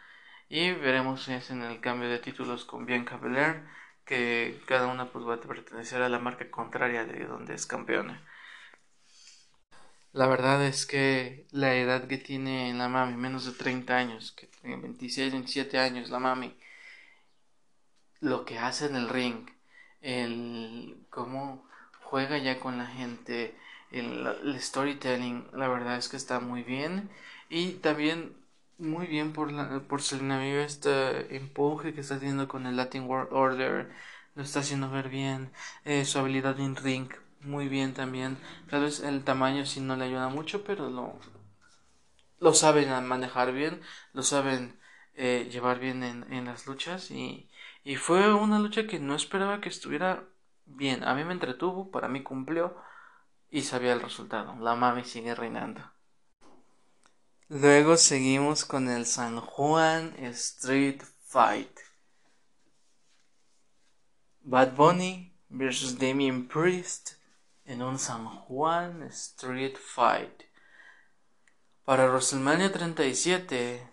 Y 0.49 0.73
veremos 0.73 1.25
si 1.25 1.35
hacen 1.35 1.61
el 1.63 1.81
cambio 1.81 2.09
de 2.09 2.19
títulos 2.19 2.65
con 2.65 2.87
Bianca 2.87 3.19
Belair, 3.19 3.65
que 4.07 4.59
cada 4.65 4.87
una 4.87 5.13
pues 5.13 5.27
va 5.29 5.35
a 5.35 5.41
pertenecer 5.41 6.01
a 6.01 6.09
la 6.09 6.21
marca 6.21 6.51
contraria 6.51 7.05
de 7.05 7.27
donde 7.27 7.53
es 7.53 7.67
campeona. 7.67 8.23
La 10.13 10.27
verdad 10.27 10.65
es 10.65 10.87
que 10.87 11.47
la 11.51 11.75
edad 11.75 12.07
que 12.09 12.17
tiene 12.17 12.73
la 12.73 12.89
mami, 12.89 13.15
menos 13.15 13.45
de 13.45 13.53
30 13.53 13.95
años, 13.95 14.33
que 14.33 14.47
tiene 14.47 14.77
26, 14.77 15.33
27 15.33 15.79
años 15.79 16.09
la 16.09 16.19
mami, 16.19 16.57
lo 18.21 18.47
que 18.47 18.59
hace 18.59 18.87
en 18.87 18.97
el 18.97 19.11
ring, 19.11 19.51
el 20.01 20.97
cómo 21.11 21.69
juega 22.05 22.39
ya 22.39 22.59
con 22.59 22.79
la 22.79 22.87
gente, 22.87 23.55
el, 24.01 24.61
storytelling, 24.61 25.47
la 25.53 25.69
verdad 25.69 25.97
es 25.97 26.09
que 26.09 26.17
está 26.17 26.41
muy 26.41 26.63
bien. 26.63 27.11
Y 27.49 27.73
también 27.75 28.37
muy 28.79 29.07
bien 29.07 29.33
por, 29.33 29.53
la, 29.53 29.81
por 29.81 30.03
Selena 30.03 30.39
Vega 30.39 30.63
este 30.65 31.37
empuje 31.37 31.95
que 31.95 32.01
está 32.01 32.19
teniendo 32.19 32.49
con 32.49 32.67
el 32.67 32.77
Latin 32.77 33.05
World 33.05 33.33
Order. 33.33 33.91
Lo 34.35 34.43
está 34.43 34.61
haciendo 34.61 34.91
ver 34.91 35.09
bien. 35.09 35.51
Eh, 35.85 36.05
su 36.05 36.19
habilidad 36.19 36.59
en 36.61 36.77
ring, 36.77 37.09
muy 37.41 37.69
bien 37.69 37.95
también. 37.95 38.39
Tal 38.71 38.83
vez 38.83 39.01
el 39.01 39.25
tamaño 39.25 39.65
sí 39.67 39.81
no 39.81 39.97
le 39.97 40.05
ayuda 40.05 40.29
mucho, 40.29 40.65
pero 40.65 40.91
lo, 40.91 41.19
lo 42.41 42.55
saben 42.55 42.89
manejar 43.07 43.53
bien. 43.53 43.81
Lo 44.13 44.23
saben 44.23 44.79
eh, 45.15 45.49
llevar 45.51 45.79
bien 45.81 46.03
en, 46.03 46.33
en 46.33 46.47
las 46.47 46.67
luchas. 46.67 47.11
Y, 47.11 47.49
y 47.85 47.97
fue 47.97 48.35
una 48.35 48.59
lucha 48.59 48.87
que 48.87 48.99
no 48.99 49.15
esperaba 49.15 49.61
que 49.61 49.69
estuviera 49.69 50.25
bien. 50.67 51.05
A 51.05 51.15
mí 51.15 51.25
me 51.25 51.33
entretuvo, 51.33 51.91
para 51.91 52.09
mí 52.09 52.23
cumplió 52.23 52.77
y 53.57 53.63
sabía 53.63 53.95
el 53.95 54.03
resultado. 54.03 54.55
La 54.61 54.75
mami 54.75 55.03
sigue 55.03 55.35
reinando. 55.35 55.81
Luego 57.49 57.97
seguimos 57.97 58.67
con 58.67 58.87
el 58.91 59.07
San 59.07 59.41
Juan 59.41 60.15
Street 60.19 61.01
Fight. 61.25 61.75
Bad 64.43 64.77
Bunny 64.77 65.33
versus 65.49 65.99
Damien 65.99 66.47
Priest 66.47 67.13
en 67.65 67.81
un 67.81 67.99
San 67.99 68.27
Juan 68.27 69.05
Street 69.05 69.79
Fight. 69.79 70.43
Para 71.87 72.09
WrestleMania 72.09 72.71
37, 72.71 73.91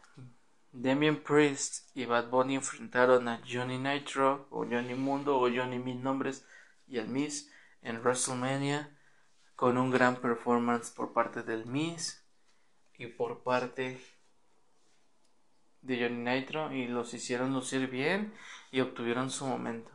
Damien 0.74 1.24
Priest 1.24 1.89
y 1.96 2.03
Bad 2.03 2.27
Bunny 2.29 2.55
enfrentaron 2.55 3.29
a 3.29 3.41
Johnny 3.50 3.77
Nitro 3.77 4.46
o 4.50 4.65
Johnny 4.65 4.96
Mundo 4.96 5.38
o 5.38 5.50
Johnny 5.50 5.79
Mil 5.79 6.03
Nombres 6.03 6.46
y 6.86 6.98
el 6.98 7.08
Miss 7.08 7.50
en 7.82 8.01
WrestleMania 8.01 8.93
con 9.56 9.78
un 9.78 9.92
gran 9.92 10.18
performance 10.18 10.92
por 10.92 11.14
parte 11.14 11.44
del 11.44 11.66
Miss 11.66 12.24
y 12.98 13.08
por 13.08 13.44
parte 13.44 14.00
de 15.82 16.02
Johnny 16.02 16.24
Nitro 16.24 16.72
y 16.72 16.88
los 16.88 17.14
hicieron 17.14 17.54
lucir 17.54 17.90
bien 17.90 18.34
y 18.72 18.80
obtuvieron 18.80 19.30
su 19.30 19.46
momento. 19.46 19.92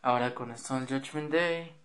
Ahora 0.00 0.34
con 0.34 0.50
Stone 0.52 0.86
Judgment 0.86 1.32
Day 1.32 1.76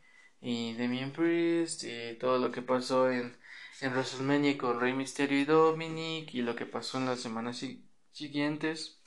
y 0.42 0.76
Damien 0.76 1.12
Priest 1.12 1.84
y 1.84 2.18
todo 2.18 2.38
lo 2.38 2.52
que 2.52 2.62
pasó 2.62 3.10
en, 3.10 3.38
en 3.82 3.92
WrestleMania 3.92 4.58
con 4.58 4.80
Rey 4.80 4.94
Mysterio 4.94 5.40
y 5.40 5.46
Dominic 5.46 6.34
y 6.34 6.42
lo 6.42 6.56
que 6.56 6.66
pasó 6.66 6.98
en 6.98 7.06
las 7.06 7.20
semanas 7.20 7.64
siguientes 8.12 9.02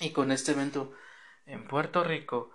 y 0.00 0.10
con 0.10 0.32
este 0.32 0.52
evento 0.52 0.92
en 1.46 1.66
Puerto 1.66 2.02
Rico 2.02 2.52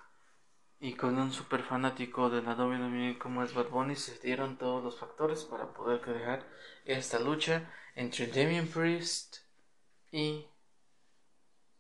y 0.80 0.94
con 0.94 1.18
un 1.18 1.32
super 1.32 1.64
fanático 1.64 2.30
de 2.30 2.42
la 2.42 2.54
WWE 2.54 3.18
como 3.18 3.44
es 3.44 3.54
Bad 3.54 3.70
Bunny 3.70 3.96
se 3.96 4.20
dieron 4.20 4.58
todos 4.58 4.84
los 4.84 5.00
factores 5.00 5.44
para 5.44 5.74
poder 5.74 6.02
crear 6.02 6.46
esta 6.86 7.20
lucha 7.20 7.72
entre 7.96 8.28
Damien 8.28 8.68
Priest 8.68 9.38
y 10.12 10.46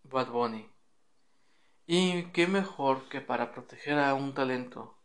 Bad 0.04 0.30
Bunny. 0.32 0.70
Y 1.86 2.24
qué 2.32 2.48
mejor 2.48 3.08
que 3.08 3.22
para 3.22 3.54
proteger 3.54 4.00
a 4.00 4.13
un 4.13 4.34
talento 4.34 4.98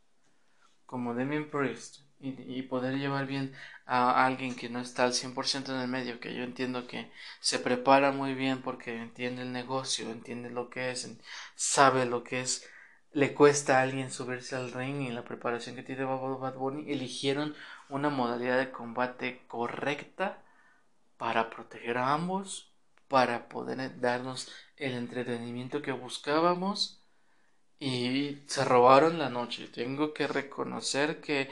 como 0.87 1.15
Damien 1.15 1.51
Priest 1.51 2.01
y, 2.19 2.63
poder 2.63 2.99
llevar 2.99 3.27
bien 3.27 3.53
a 3.85 4.25
alguien 4.25 4.55
que 4.55 4.69
no 4.69 4.81
está 4.81 5.05
al 5.05 5.13
100% 5.13 5.71
en 5.71 5.81
el 5.81 5.89
medio, 5.89 6.21
que 6.21 6.35
yo 6.35 6.45
entiendo 6.45 6.87
que 6.87 7.11
se 7.41 7.59
prepara 7.59 8.13
muy 8.13 8.35
bien 8.35 8.63
porque 8.63 8.97
entiende 8.97 9.43
el 9.43 9.53
negocio, 9.53 10.09
entiende 10.11 10.49
lo 10.49 10.71
que 10.71 10.93
es, 10.93 11.11
sabe 11.57 12.07
lo 12.07 12.23
que 12.23 12.41
es 12.41 12.72
le 13.13 13.35
cuesta 13.35 13.79
a 13.79 13.83
alguien 13.83 14.11
subirse 14.11 14.57
al 14.57 14.73
ring 14.73 15.03
y 15.03 15.11
la 15.11 15.25
preparación 15.25 15.77
que 15.77 15.83
tiene 15.83 16.05
Bad 16.05 16.55
Bunny, 16.55 16.91
eligieron 16.91 17.55
una 17.89 18.11
modalidad 18.11 18.59
de 18.59 18.71
combate 18.71 19.43
correcta 19.49 20.39
para 21.19 21.51
proteger 21.51 21.99
a 21.99 22.15
ambos, 22.15 22.73
para 23.09 23.49
poder 23.49 24.01
darnos 24.01 24.51
el 24.77 24.95
entretenimiento 24.95 25.83
que 25.83 25.93
buscábamos 25.93 27.01
y 27.81 28.39
se 28.47 28.65
robaron 28.65 29.19
la 29.19 29.31
noche. 29.31 29.69
Tengo 29.69 30.15
que 30.15 30.27
reconocer 30.27 31.21
que 31.21 31.51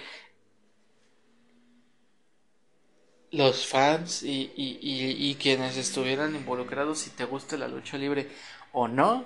los 3.30 3.66
fans 3.66 4.22
y, 4.22 4.52
y, 4.56 4.78
y, 4.80 5.30
y 5.30 5.34
quienes 5.36 5.76
estuvieran 5.76 6.34
involucrados, 6.34 6.98
si 6.98 7.10
te 7.10 7.24
gusta 7.24 7.56
la 7.56 7.68
lucha 7.68 7.96
libre 7.96 8.28
o 8.72 8.88
no, 8.88 9.24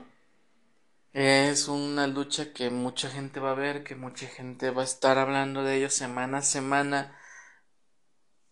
es 1.14 1.68
una 1.68 2.06
lucha 2.08 2.52
que 2.52 2.70
mucha 2.70 3.08
gente 3.08 3.40
va 3.40 3.52
a 3.52 3.54
ver, 3.54 3.84
que 3.84 3.94
mucha 3.96 4.26
gente 4.26 4.70
va 4.70 4.82
a 4.82 4.84
estar 4.84 5.18
hablando 5.18 5.62
de 5.64 5.76
ello 5.78 5.90
semana 5.90 6.38
a 6.38 6.42
semana, 6.42 7.16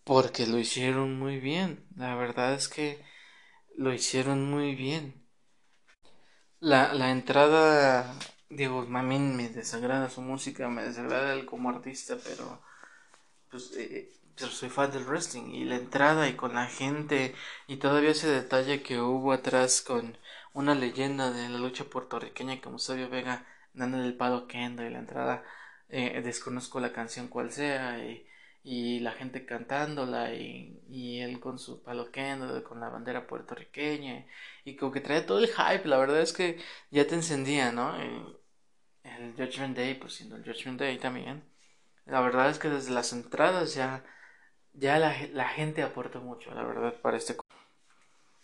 porque 0.05 0.47
lo 0.47 0.57
hicieron 0.59 1.19
muy 1.19 1.39
bien. 1.39 1.85
La 1.95 2.15
verdad 2.15 2.53
es 2.53 2.67
que 2.69 3.03
lo 3.77 3.93
hicieron 3.93 4.49
muy 4.49 4.75
bien. 4.75 5.25
La, 6.59 6.93
la 6.93 7.11
entrada, 7.11 8.15
digo, 8.49 8.81
a 8.81 9.03
mí 9.03 9.19
me 9.19 9.49
desagrada 9.49 10.09
su 10.09 10.21
música, 10.21 10.69
me 10.69 10.83
desagrada 10.83 11.33
él 11.33 11.45
como 11.45 11.69
artista, 11.69 12.17
pero 12.23 12.61
pues 13.51 13.71
eh, 13.77 14.11
yo 14.37 14.47
soy 14.47 14.69
fan 14.69 14.91
del 14.91 15.05
wrestling 15.05 15.51
y 15.53 15.65
la 15.65 15.75
entrada 15.75 16.27
y 16.29 16.35
con 16.35 16.55
la 16.55 16.67
gente 16.67 17.35
y 17.67 17.77
todavía 17.77 18.11
ese 18.11 18.29
detalle 18.29 18.81
que 18.83 18.99
hubo 18.99 19.31
atrás 19.33 19.81
con 19.81 20.17
una 20.53 20.75
leyenda 20.75 21.31
de 21.31 21.49
la 21.49 21.57
lucha 21.59 21.85
puertorriqueña 21.85 22.61
como 22.61 22.79
Sabio 22.79 23.09
Vega 23.09 23.45
dando 23.73 24.01
el 24.03 24.15
palo 24.15 24.47
Kendo 24.47 24.83
y 24.85 24.89
la 24.89 24.99
entrada 24.99 25.43
eh, 25.89 26.21
desconozco 26.23 26.79
la 26.79 26.93
canción 26.93 27.27
cual 27.27 27.51
sea 27.51 27.99
y, 28.05 28.27
y 28.63 28.99
la 29.01 29.11
gente 29.13 29.45
cantándola 29.45 30.33
y, 30.33 30.81
y, 30.89 31.19
él 31.21 31.39
con 31.39 31.59
su 31.59 31.83
palo 31.83 32.11
Kendo 32.11 32.63
con 32.63 32.79
la 32.79 32.89
bandera 32.89 33.27
puertorriqueña 33.27 34.25
y 34.65 34.75
como 34.75 34.91
que 34.91 35.01
trae 35.01 35.21
todo 35.21 35.39
el 35.39 35.47
hype 35.47 35.87
la 35.87 35.97
verdad 35.97 36.21
es 36.21 36.33
que 36.33 36.59
ya 36.91 37.07
te 37.07 37.15
encendía 37.15 37.71
no 37.71 37.95
el, 37.99 38.37
el 39.03 39.33
Judgment 39.35 39.75
Day 39.77 39.95
pues 39.95 40.13
siendo 40.13 40.35
el 40.37 40.43
Judgment 40.45 40.79
Day 40.79 40.97
también 40.99 41.43
la 42.05 42.21
verdad 42.21 42.49
es 42.49 42.59
que 42.59 42.69
desde 42.69 42.91
las 42.91 43.13
entradas 43.13 43.75
ya 43.75 44.03
ya 44.73 44.99
la, 44.99 45.15
la 45.33 45.47
gente 45.49 45.83
aportó 45.83 46.21
mucho 46.21 46.53
la 46.53 46.63
verdad 46.63 46.95
para 47.01 47.17
este 47.17 47.35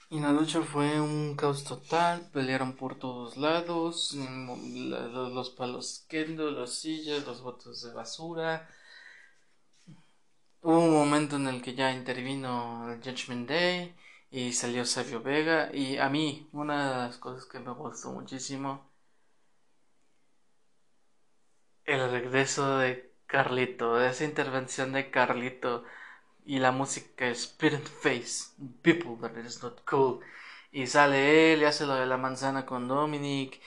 y 0.09 0.19
la 0.19 0.31
lucha 0.31 0.61
fue 0.61 0.99
un 1.01 1.35
caos 1.35 1.63
total, 1.63 2.29
pelearon 2.33 2.73
por 2.75 2.95
todos 2.97 3.37
lados, 3.37 4.13
los 4.15 5.49
palos 5.51 6.05
kendo, 6.09 6.51
las 6.51 6.73
sillas, 6.73 7.25
los 7.25 7.41
botes 7.41 7.81
de 7.83 7.93
basura. 7.93 8.67
hubo 10.61 10.79
un 10.79 10.93
momento 10.93 11.35
en 11.35 11.47
el 11.47 11.61
que 11.61 11.75
ya 11.75 11.91
intervino 11.91 12.91
el 12.91 13.01
Judgment 13.03 13.49
Day 13.49 13.93
y 14.31 14.53
salió 14.53 14.85
Sabio 14.85 15.21
Vega 15.21 15.69
y 15.73 15.97
a 15.97 16.09
mí 16.09 16.47
una 16.53 16.89
de 16.89 16.95
las 17.07 17.17
cosas 17.17 17.45
que 17.45 17.59
me 17.59 17.71
gustó 17.73 18.11
muchísimo 18.11 18.89
el 21.85 22.09
regreso 22.11 22.77
de 22.77 23.11
Carlito, 23.25 24.01
esa 24.01 24.23
intervención 24.25 24.93
de 24.93 25.09
Carlito 25.11 25.83
y 26.49 26.57
la 26.57 26.71
música 26.71 27.27
Spirit 27.27 27.87
Face, 27.87 28.49
People 28.81 29.17
That 29.21 29.37
Is 29.45 29.61
Not 29.61 29.81
Cool. 29.85 30.19
Y 30.71 30.87
sale 30.87 31.53
él 31.53 31.61
y 31.61 31.65
hace 31.65 31.85
lo 31.85 31.93
de 31.93 32.07
la 32.07 32.17
manzana 32.17 32.65
con 32.65 32.87
Dominic 32.87 33.61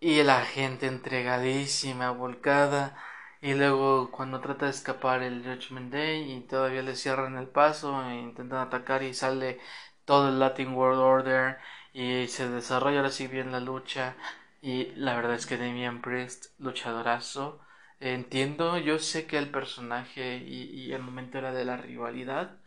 y 0.00 0.22
la 0.24 0.44
gente 0.44 0.86
entregadísima, 0.88 2.10
volcada. 2.10 2.96
Y 3.40 3.54
luego 3.54 4.10
cuando 4.10 4.40
trata 4.40 4.64
de 4.66 4.72
escapar 4.72 5.22
el 5.22 5.44
Judgment 5.44 5.92
Day 5.92 6.32
y 6.32 6.40
todavía 6.40 6.82
le 6.82 6.96
cierran 6.96 7.36
el 7.38 7.46
paso 7.46 8.02
e 8.10 8.16
intentan 8.16 8.58
atacar 8.66 9.04
y 9.04 9.14
sale 9.14 9.60
todo 10.04 10.30
el 10.30 10.40
Latin 10.40 10.74
World 10.74 11.00
Order 11.00 11.58
y 11.92 12.26
se 12.28 12.48
desarrolla 12.48 12.98
ahora 12.98 13.10
sí 13.10 13.28
bien 13.28 13.52
la 13.52 13.60
lucha. 13.60 14.16
Y 14.62 14.86
la 14.96 15.14
verdad 15.14 15.34
es 15.34 15.46
que 15.46 15.58
Damian 15.58 16.02
Priest 16.02 16.46
luchadorazo 16.58 17.60
entiendo 18.00 18.78
yo 18.78 18.98
sé 18.98 19.26
que 19.26 19.38
el 19.38 19.50
personaje 19.50 20.38
y, 20.38 20.92
el 20.92 21.02
momento 21.02 21.38
era 21.38 21.52
de 21.52 21.64
la 21.64 21.76
rivalidad 21.76 22.58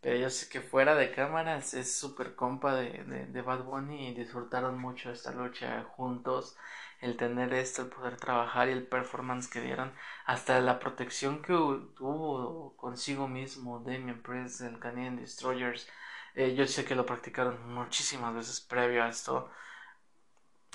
pero 0.00 0.16
yo 0.18 0.30
sé 0.30 0.48
que 0.48 0.60
fuera 0.60 0.94
de 0.94 1.10
cámaras 1.12 1.74
es 1.74 1.96
súper 1.98 2.36
compa 2.36 2.74
de, 2.76 3.04
de, 3.28 3.42
Bad 3.42 3.64
Bunny 3.64 4.08
y 4.08 4.14
disfrutaron 4.14 4.78
mucho 4.78 5.10
esta 5.10 5.32
lucha 5.32 5.82
juntos. 5.96 6.56
El 7.00 7.16
tener 7.16 7.52
esto, 7.52 7.82
el 7.82 7.88
poder 7.88 8.16
trabajar 8.16 8.68
y 8.68 8.72
el 8.72 8.86
performance 8.86 9.48
que 9.48 9.60
dieron, 9.60 9.92
hasta 10.26 10.60
la 10.60 10.78
protección 10.78 11.42
que 11.42 11.52
tuvo 11.96 12.76
consigo 12.76 13.28
mismo 13.28 13.80
Damien 13.80 14.22
Priest, 14.22 14.60
el 14.62 14.78
Canadian 14.78 15.16
Destroyers. 15.16 15.88
Eh, 16.34 16.54
yo 16.54 16.66
sé 16.66 16.84
que 16.84 16.94
lo 16.94 17.04
practicaron 17.06 17.74
muchísimas 17.74 18.34
veces 18.34 18.60
previo 18.60 19.02
a 19.04 19.08
esto. 19.08 19.50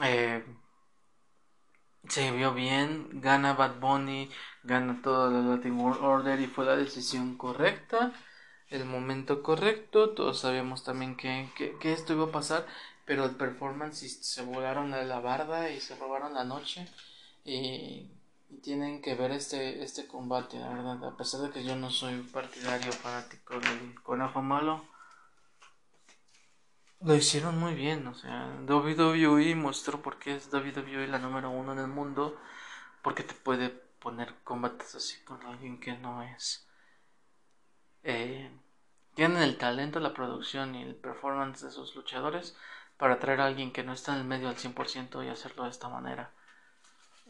Eh, 0.03 0.43
se 2.07 2.31
vio 2.31 2.53
bien, 2.53 3.21
gana 3.21 3.53
Bad 3.53 3.79
Bunny, 3.79 4.29
gana 4.63 5.01
todo 5.01 5.27
el 5.29 5.49
Latin 5.49 5.79
World 5.79 6.03
Order 6.03 6.39
y 6.39 6.47
fue 6.47 6.65
la 6.65 6.75
decisión 6.75 7.37
correcta 7.37 8.13
el 8.71 8.85
momento 8.85 9.43
correcto, 9.43 10.11
todos 10.11 10.39
sabíamos 10.39 10.83
también 10.83 11.15
que, 11.17 11.49
que, 11.79 11.93
esto 11.93 12.13
iba 12.13 12.25
a 12.25 12.31
pasar, 12.31 12.65
pero 13.05 13.25
el 13.25 13.35
performance 13.35 13.99
se 14.21 14.41
volaron 14.43 14.91
la, 14.91 15.03
la 15.03 15.19
barda 15.19 15.69
y 15.69 15.81
se 15.81 15.95
robaron 15.97 16.33
la 16.33 16.45
noche 16.45 16.87
y, 17.45 18.09
tienen 18.63 19.01
que 19.01 19.15
ver 19.15 19.31
este, 19.31 19.81
este 19.81 20.07
combate, 20.07 20.59
la 20.59 20.67
verdad, 20.67 21.01
a 21.05 21.15
pesar 21.15 21.39
de 21.39 21.51
que 21.51 21.63
yo 21.63 21.77
no 21.77 21.89
soy 21.89 22.21
partidario 22.21 22.91
fanático 22.91 23.57
del 23.57 24.01
conejo 24.03 24.41
malo. 24.41 24.85
Lo 27.03 27.15
hicieron 27.15 27.57
muy 27.59 27.73
bien, 27.73 28.07
o 28.07 28.13
sea, 28.15 28.47
WWE 28.67 29.55
mostró 29.55 30.01
por 30.01 30.19
qué 30.19 30.35
es 30.35 30.51
WWE 30.53 31.07
la 31.07 31.19
número 31.19 31.49
uno 31.49 31.73
en 31.73 31.79
el 31.79 31.87
mundo, 31.87 32.39
porque 33.01 33.23
te 33.23 33.33
puede 33.33 33.69
poner 33.69 34.35
combates 34.43 34.95
así 34.95 35.19
con 35.23 35.43
alguien 35.45 35.79
que 35.79 35.93
no 35.97 36.21
es 36.23 36.67
eh, 38.03 38.51
tienen 39.15 39.41
el 39.43 39.57
talento, 39.57 39.99
la 39.99 40.13
producción 40.13 40.75
y 40.75 40.83
el 40.83 40.95
performance 40.95 41.61
de 41.61 41.71
sus 41.71 41.95
luchadores 41.95 42.55
para 42.97 43.19
traer 43.19 43.41
a 43.41 43.47
alguien 43.47 43.71
que 43.71 43.83
no 43.83 43.93
está 43.93 44.13
en 44.13 44.19
el 44.19 44.25
medio 44.25 44.49
al 44.49 44.57
100% 44.57 45.23
y 45.25 45.29
hacerlo 45.29 45.63
de 45.63 45.69
esta 45.69 45.89
manera. 45.89 46.31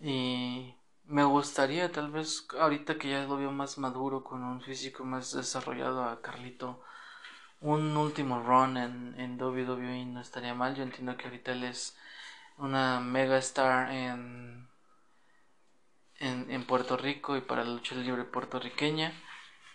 Y 0.02 0.76
me 1.06 1.24
gustaría 1.24 1.92
tal 1.92 2.12
vez 2.12 2.48
ahorita 2.60 2.98
que 2.98 3.10
ya 3.10 3.24
lo 3.24 3.38
veo 3.38 3.52
más 3.52 3.78
maduro 3.78 4.24
con 4.24 4.44
un 4.44 4.62
físico 4.62 5.04
más 5.04 5.34
desarrollado 5.34 6.04
a 6.04 6.22
Carlito 6.22 6.82
un 7.62 7.96
último 7.98 8.44
run 8.44 8.78
en, 8.78 9.16
en 9.20 9.38
WWE 9.42 10.06
no 10.06 10.22
estaría 10.22 10.54
mal 10.54 10.76
yo 10.76 10.84
entiendo 10.84 11.16
que 11.18 11.26
ahorita 11.26 11.54
él 11.54 11.64
es 11.64 11.98
una 12.58 13.00
mega 13.00 13.38
star 13.40 13.92
en, 13.92 14.68
en, 16.20 16.50
en 16.50 16.64
Puerto 16.66 16.96
Rico 16.96 17.36
y 17.36 17.42
para 17.42 17.66
la 17.66 17.72
lucha 17.72 17.96
libre 17.96 18.24
puertorriqueña 18.24 19.12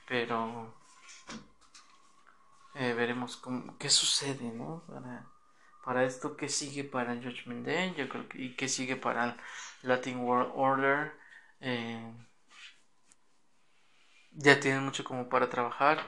pero 0.09 0.75
eh, 2.75 2.93
veremos 2.95 3.37
cómo, 3.37 3.77
qué 3.79 3.89
sucede, 3.91 4.45
¿no? 4.53 4.83
Para, 4.87 5.27
para 5.85 6.05
esto, 6.05 6.37
qué 6.37 6.49
sigue 6.49 6.85
para 6.85 7.15
Judgment 7.17 7.67
Day, 7.67 7.95
yo 7.97 8.09
creo 8.09 8.29
que, 8.29 8.39
y 8.43 8.57
qué 8.57 8.69
sigue 8.69 8.97
para 8.97 9.25
el 9.25 9.37
Latin 9.83 10.19
World 10.21 10.53
Order. 10.55 11.13
Eh, 11.61 12.13
ya 14.33 14.61
tienen 14.61 14.85
mucho 14.85 15.05
como 15.05 15.29
para 15.29 15.49
trabajar. 15.49 15.99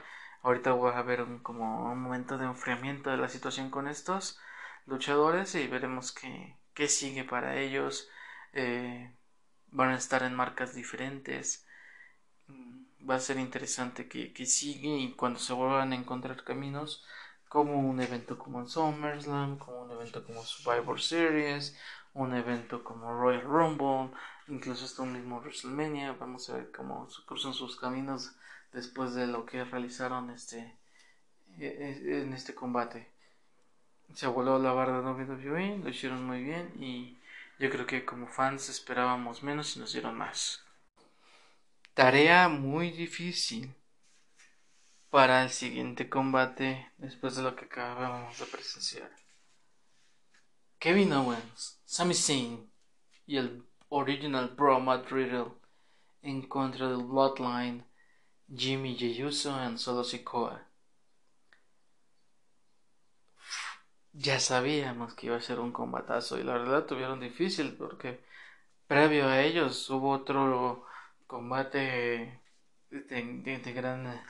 Ahorita 0.43 0.71
voy 0.73 0.93
a 0.93 1.01
ver 1.01 1.21
un, 1.21 1.39
como 1.39 1.91
un 1.91 2.01
momento 2.01 2.37
de 2.37 2.45
enfriamiento 2.45 3.09
de 3.09 3.17
la 3.17 3.29
situación 3.29 3.69
con 3.69 3.87
estos 3.87 4.39
luchadores 4.85 5.55
y 5.55 5.67
veremos 5.67 6.11
qué, 6.11 6.55
qué 6.73 6.87
sigue 6.87 7.23
para 7.23 7.57
ellos. 7.59 8.09
Eh, 8.53 9.13
van 9.71 9.89
a 9.89 9.97
estar 9.97 10.23
en 10.23 10.35
marcas 10.35 10.73
diferentes 10.75 11.65
va 13.09 13.15
a 13.15 13.19
ser 13.19 13.37
interesante 13.39 14.07
que, 14.07 14.33
que 14.33 14.45
sigue 14.45 14.97
y 14.97 15.13
cuando 15.13 15.39
se 15.39 15.53
vuelvan 15.53 15.93
a 15.93 15.95
encontrar 15.95 16.43
caminos 16.43 17.03
como 17.47 17.79
un 17.79 17.99
evento 18.01 18.37
como 18.37 18.59
en 18.59 18.67
SummerSlam, 18.67 19.57
como 19.57 19.81
un 19.83 19.91
evento 19.91 20.23
como 20.25 20.43
Survivor 20.43 21.01
Series, 21.01 21.77
un 22.13 22.35
evento 22.35 22.83
como 22.83 23.11
Royal 23.11 23.41
Rumble, 23.41 24.11
incluso 24.47 24.85
hasta 24.85 25.01
un 25.01 25.13
mismo 25.13 25.39
WrestleMania, 25.39 26.13
vamos 26.13 26.49
a 26.49 26.57
ver 26.57 26.71
cómo 26.71 27.07
cruzan 27.25 27.53
sus 27.53 27.75
caminos 27.77 28.35
después 28.73 29.13
de 29.13 29.27
lo 29.27 29.45
que 29.45 29.63
realizaron 29.63 30.29
este 30.29 30.75
e, 31.57 31.67
e, 31.67 32.21
en 32.21 32.33
este 32.33 32.53
combate. 32.53 33.07
Se 34.13 34.27
voló 34.27 34.59
la 34.59 34.71
barra 34.71 35.01
de 35.01 35.07
WWE, 35.07 35.79
lo 35.79 35.89
hicieron 35.89 36.25
muy 36.25 36.43
bien 36.43 36.71
y 36.79 37.17
yo 37.59 37.69
creo 37.69 37.85
que 37.85 38.05
como 38.05 38.27
fans 38.27 38.69
esperábamos 38.69 39.43
menos 39.43 39.75
y 39.75 39.79
nos 39.79 39.93
dieron 39.93 40.17
más. 40.17 40.63
Tarea 41.93 42.47
muy 42.47 42.91
difícil 42.91 43.75
para 45.09 45.43
el 45.43 45.49
siguiente 45.49 46.09
combate 46.09 46.89
después 46.97 47.35
de 47.35 47.43
lo 47.43 47.55
que 47.55 47.65
acabamos 47.65 48.39
de 48.39 48.45
presenciar. 48.45 49.11
Kevin 50.79 51.11
Owens, 51.11 51.77
Sami 51.83 52.13
Zayn 52.13 52.71
y 53.27 53.37
el 53.37 53.65
original 53.89 54.53
Bro 54.55 54.79
Matt 54.79 55.11
Riddle 55.11 55.51
en 56.21 56.47
contra 56.47 56.87
del 56.87 57.03
Bloodline 57.03 57.83
Jimmy 58.55 58.97
Uso 59.23 59.51
y 59.63 59.77
Solo 59.77 60.03
Sikoa. 60.03 60.65
Ya 64.13 64.39
sabíamos 64.39 65.13
que 65.13 65.27
iba 65.27 65.37
a 65.37 65.41
ser 65.41 65.59
un 65.59 65.71
combatazo 65.71 66.39
y 66.39 66.43
la 66.43 66.53
verdad 66.53 66.85
tuvieron 66.85 67.19
difícil 67.19 67.75
porque 67.77 68.19
previo 68.87 69.27
a 69.27 69.41
ellos 69.41 69.89
hubo 69.89 70.11
otro 70.11 70.85
combate 71.27 72.41
de, 72.89 73.73
gran 73.75 74.21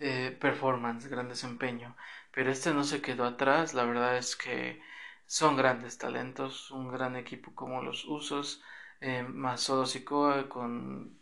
eh, 0.00 0.36
performance, 0.40 1.08
gran 1.08 1.28
desempeño. 1.28 1.96
Pero 2.32 2.50
este 2.50 2.74
no 2.74 2.84
se 2.84 3.00
quedó 3.02 3.24
atrás, 3.24 3.74
la 3.74 3.84
verdad 3.84 4.16
es 4.16 4.36
que 4.36 4.82
son 5.26 5.56
grandes 5.56 5.98
talentos, 5.98 6.70
un 6.72 6.90
gran 6.92 7.16
equipo 7.16 7.54
como 7.54 7.82
los 7.82 8.04
Usos, 8.04 8.62
eh, 9.00 9.22
más 9.22 9.60
Solo 9.62 9.86
Sikoa 9.86 10.48
con 10.48 11.19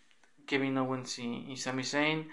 Kevin 0.49 0.79
Owens 0.79 1.19
y, 1.21 1.47
y 1.53 1.57
Sami 1.57 1.85
Zayn. 1.85 2.29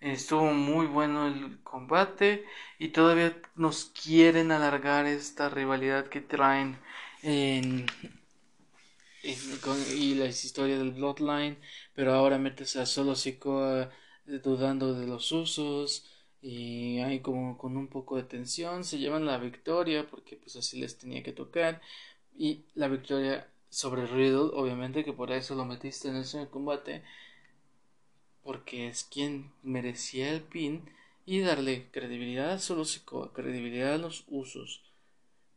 Estuvo 0.00 0.52
muy 0.52 0.86
bueno 0.86 1.26
el 1.28 1.60
combate 1.62 2.44
y 2.78 2.88
todavía 2.88 3.40
nos 3.56 3.86
quieren 3.86 4.52
alargar 4.52 5.06
esta 5.06 5.48
rivalidad 5.48 6.06
que 6.08 6.20
traen 6.20 6.78
en, 7.22 7.86
y 9.22 10.14
las 10.14 10.44
historias 10.44 10.78
del 10.78 10.92
Bloodline, 10.92 11.58
pero 11.94 12.14
ahora 12.14 12.38
metes 12.38 12.76
a 12.76 12.86
solo 12.86 13.14
Sikoa 13.14 13.90
eh, 14.26 14.38
dudando 14.42 14.94
de 14.94 15.06
los 15.06 15.32
usos 15.32 16.06
y 16.40 16.98
hay 17.00 17.20
como 17.20 17.58
con 17.58 17.76
un 17.76 17.88
poco 17.88 18.16
de 18.16 18.22
tensión, 18.22 18.84
se 18.84 18.98
llevan 18.98 19.26
la 19.26 19.38
victoria 19.38 20.06
porque 20.08 20.36
pues 20.36 20.56
así 20.56 20.78
les 20.80 20.96
tenía 20.98 21.22
que 21.22 21.32
tocar 21.32 21.80
y 22.36 22.64
la 22.74 22.88
victoria 22.88 23.48
sobre 23.70 24.06
Riddle, 24.06 24.50
obviamente 24.54 25.04
que 25.04 25.12
por 25.12 25.32
eso 25.32 25.54
lo 25.54 25.64
metiste 25.64 26.08
en 26.08 26.16
ese 26.16 26.48
combate 26.48 27.02
porque 28.48 28.88
es 28.88 29.04
quien 29.04 29.52
merecía 29.62 30.32
el 30.32 30.40
pin 30.40 30.88
y 31.26 31.40
darle 31.40 31.90
credibilidad 31.90 32.52
a 32.52 32.58
solo 32.58 32.86
Sikoa, 32.86 33.34
credibilidad 33.34 33.92
a 33.92 33.98
los 33.98 34.24
usos 34.26 34.80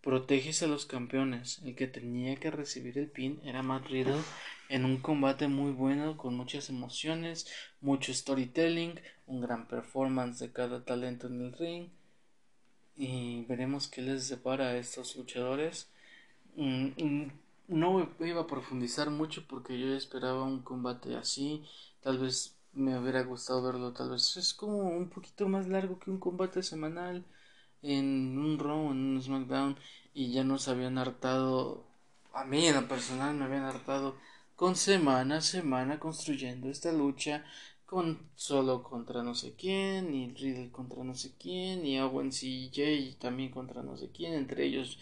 Proteges 0.01 0.61
a 0.61 0.67
los 0.67 0.85
campeones. 0.85 1.61
El 1.63 1.77
que 1.77 1.87
tenía 1.87 2.35
que 2.35 2.51
recibir 2.51 2.97
el 2.97 3.07
pin 3.07 3.39
era 3.45 3.63
Matt 3.63 3.87
Riddle 3.87 4.19
en 4.67 4.83
un 4.83 4.97
combate 4.97 5.47
muy 5.47 5.71
bueno 5.71 6.17
con 6.17 6.35
muchas 6.35 6.67
emociones, 6.67 7.47
mucho 7.79 8.13
storytelling, 8.13 8.99
un 9.25 9.39
gran 9.39 9.69
performance 9.69 10.39
de 10.39 10.51
cada 10.51 10.83
talento 10.83 11.27
en 11.27 11.45
el 11.45 11.53
ring. 11.53 11.87
Y 12.97 13.45
veremos 13.45 13.87
qué 13.87 14.01
les 14.01 14.25
separa 14.25 14.65
a 14.65 14.77
estos 14.77 15.15
luchadores. 15.15 15.87
Mm, 16.57 16.87
mm, 17.01 17.31
no 17.69 18.09
iba 18.19 18.41
a 18.41 18.47
profundizar 18.47 19.09
mucho 19.11 19.45
porque 19.47 19.79
yo 19.79 19.93
esperaba 19.93 20.43
un 20.43 20.61
combate 20.61 21.15
así, 21.15 21.63
tal 22.01 22.19
vez 22.19 22.57
me 22.73 22.97
hubiera 22.97 23.23
gustado 23.23 23.61
verlo 23.63 23.93
tal 23.93 24.11
vez. 24.11 24.37
Es 24.37 24.53
como 24.53 24.89
un 24.89 25.09
poquito 25.09 25.47
más 25.47 25.67
largo 25.67 25.99
que 25.99 26.11
un 26.11 26.19
combate 26.19 26.63
semanal 26.63 27.25
en 27.81 28.37
un 28.37 28.59
Raw, 28.59 28.91
en 28.91 29.15
un 29.15 29.21
SmackDown 29.21 29.77
y 30.13 30.31
ya 30.31 30.43
nos 30.43 30.67
habían 30.67 30.97
hartado, 30.97 31.85
a 32.33 32.45
mí 32.45 32.67
en 32.67 32.75
lo 32.75 32.87
personal 32.87 33.35
me 33.35 33.45
habían 33.45 33.63
hartado 33.63 34.15
con 34.55 34.75
semana 34.75 35.37
a 35.37 35.41
semana 35.41 35.99
construyendo 35.99 36.69
esta 36.69 36.91
lucha 36.91 37.43
con 37.85 38.19
solo 38.35 38.83
contra 38.83 39.23
no 39.23 39.35
sé 39.35 39.53
quién 39.57 40.13
y 40.13 40.33
Riddle 40.33 40.71
contra 40.71 41.03
no 41.03 41.15
sé 41.15 41.33
quién 41.39 41.85
y 41.85 41.99
Owens 41.99 42.43
y 42.43 42.71
Jay 42.73 43.15
también 43.19 43.51
contra 43.51 43.83
no 43.83 43.97
sé 43.97 44.09
quién 44.11 44.33
entre 44.33 44.65
ellos 44.65 44.97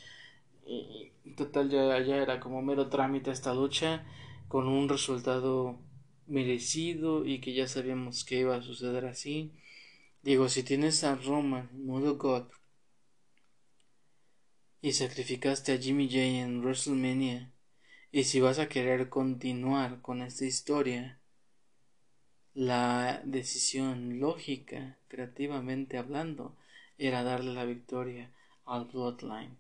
total 1.36 1.70
ya, 1.70 2.00
ya 2.02 2.18
era 2.18 2.40
como 2.40 2.62
mero 2.62 2.90
trámite 2.90 3.32
esta 3.32 3.54
lucha 3.54 4.06
con 4.48 4.68
un 4.68 4.90
resultado 4.90 5.78
merecido 6.30 7.26
y 7.26 7.42
que 7.42 7.54
ya 7.54 7.68
sabíamos 7.68 8.24
que 8.24 8.40
iba 8.40 8.56
a 8.56 8.62
suceder 8.62 9.06
así. 9.06 9.52
Digo 10.22 10.50
si 10.50 10.64
tienes 10.64 11.04
a 11.04 11.16
Roman 11.16 11.70
modo 11.86 12.18
God 12.18 12.46
y 14.82 14.94
sacrificaste 14.94 15.74
a 15.74 15.78
Jimmy 15.78 16.08
J 16.08 16.20
en 16.20 16.62
WrestleMania 16.62 17.52
y 18.12 18.24
si 18.24 18.40
vas 18.40 18.60
a 18.60 18.70
querer 18.70 19.10
continuar 19.10 20.02
con 20.02 20.22
esta 20.22 20.46
historia 20.46 21.20
la 22.54 23.22
decisión 23.24 24.20
lógica, 24.20 24.98
creativamente 25.08 25.98
hablando, 25.98 26.56
era 26.98 27.24
darle 27.24 27.54
la 27.54 27.66
victoria 27.66 28.32
al 28.66 28.86
Bloodline 28.86 29.56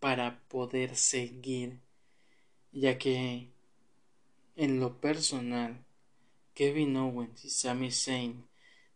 para 0.00 0.40
poder 0.48 0.96
seguir, 0.96 1.80
ya 2.72 2.98
que 2.98 3.48
en 4.56 4.80
lo 4.80 5.00
personal 5.00 5.84
Kevin 6.58 6.96
Owens 6.96 7.44
y 7.44 7.50
Sami 7.50 7.92
Zayn 7.92 8.44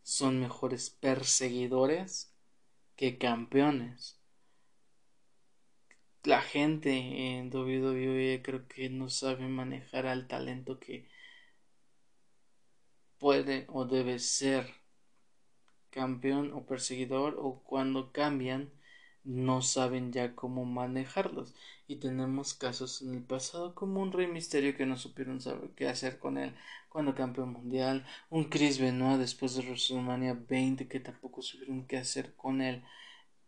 son 0.03 0.41
mejores 0.41 0.91
perseguidores 0.91 2.35
que 2.97 3.19
campeones. 3.19 4.19
La 6.25 6.43
gente 6.43 6.91
en 6.91 7.55
WWE 7.55 8.43
creo 8.43 8.67
que 8.67 8.91
no 8.91 9.09
sabe 9.09 9.47
manejar 9.47 10.07
al 10.07 10.27
talento 10.27 10.81
que 10.81 11.09
puede 13.19 13.67
o 13.69 13.85
debe 13.85 14.19
ser 14.19 14.67
campeón 15.91 16.53
o 16.55 16.67
perseguidor 16.67 17.37
o 17.39 17.63
cuando 17.63 18.11
cambian 18.11 18.73
no 19.25 19.63
saben 19.63 20.13
ya 20.13 20.35
cómo 20.35 20.65
manejarlos. 20.65 21.55
Y 21.87 21.97
tenemos 21.97 22.55
casos 22.55 23.03
en 23.03 23.15
el 23.15 23.23
pasado 23.23 23.75
como 23.75 24.01
un 24.01 24.13
Rey 24.13 24.27
Misterio 24.27 24.77
que 24.77 24.87
no 24.87 24.97
supieron 24.97 25.41
saber 25.41 25.71
qué 25.77 25.89
hacer 25.89 26.19
con 26.19 26.39
él 26.39 26.55
cuando 26.89 27.15
campeón 27.15 27.53
mundial 27.53 28.07
un 28.31 28.45
Chris 28.45 28.79
Benoit 28.79 29.19
después 29.19 29.55
de 29.55 29.63
WrestleMania 29.63 30.35
20 30.49 30.89
que 30.89 31.01
tampoco 31.01 31.43
supieron 31.43 31.87
qué 31.87 31.99
hacer 31.99 32.35
con 32.37 32.61
él 32.61 32.83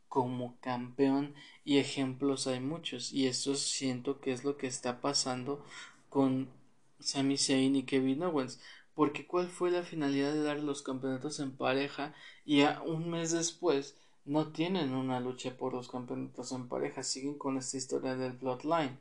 como 0.09 0.59
campeón. 0.61 1.35
Y 1.65 1.79
ejemplos 1.79 2.47
hay 2.47 2.61
muchos 2.61 3.13
y 3.13 3.27
esto 3.27 3.55
siento 3.55 4.21
que 4.21 4.33
es 4.33 4.45
lo 4.45 4.57
que 4.57 4.67
está 4.67 5.01
pasando 5.01 5.65
con 6.09 6.49
Sami 7.01 7.37
Zayn 7.39 7.77
y 7.77 7.85
Kevin 7.85 8.23
Owens 8.23 8.61
porque 8.95 9.27
cuál 9.27 9.49
fue 9.49 9.71
la 9.71 9.83
finalidad 9.83 10.33
de 10.33 10.43
dar 10.43 10.61
los 10.61 10.83
campeonatos 10.83 11.41
en 11.41 11.57
pareja 11.57 12.15
y 12.45 12.63
a 12.63 12.81
un 12.83 13.11
mes 13.11 13.33
después 13.33 13.97
no 14.25 14.53
tienen 14.53 14.95
una 14.95 15.21
lucha 15.21 15.57
por 15.57 15.75
los 15.75 15.89
campeonatos 15.89 16.53
en 16.53 16.69
pareja, 16.69 17.03
siguen 17.03 17.39
con 17.39 17.59
esta 17.59 17.77
historia 17.77 18.17
del 18.17 18.33
Bloodline. 18.33 18.99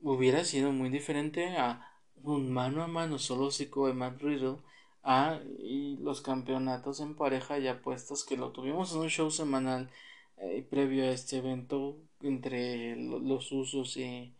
Hubiera 0.00 0.44
sido 0.44 0.72
muy 0.72 0.90
diferente 0.90 1.56
a 1.56 1.88
un 2.22 2.52
mano 2.52 2.82
a 2.82 2.86
mano 2.86 3.18
solo 3.18 3.50
psico 3.50 3.86
de 3.86 3.94
Matt 3.94 4.20
Riddle 4.22 4.58
a 5.02 5.40
y 5.58 5.96
los 5.98 6.20
campeonatos 6.22 7.00
en 7.00 7.16
pareja 7.16 7.58
ya 7.58 7.82
puestos 7.82 8.24
que 8.24 8.36
lo 8.36 8.52
tuvimos 8.52 8.92
en 8.92 9.00
un 9.00 9.08
show 9.08 9.30
semanal 9.30 9.90
eh, 10.36 10.66
previo 10.68 11.04
a 11.04 11.10
este 11.10 11.38
evento 11.38 11.98
entre 12.20 12.96
los 12.96 13.50
usos 13.52 13.96
y, 13.96 14.34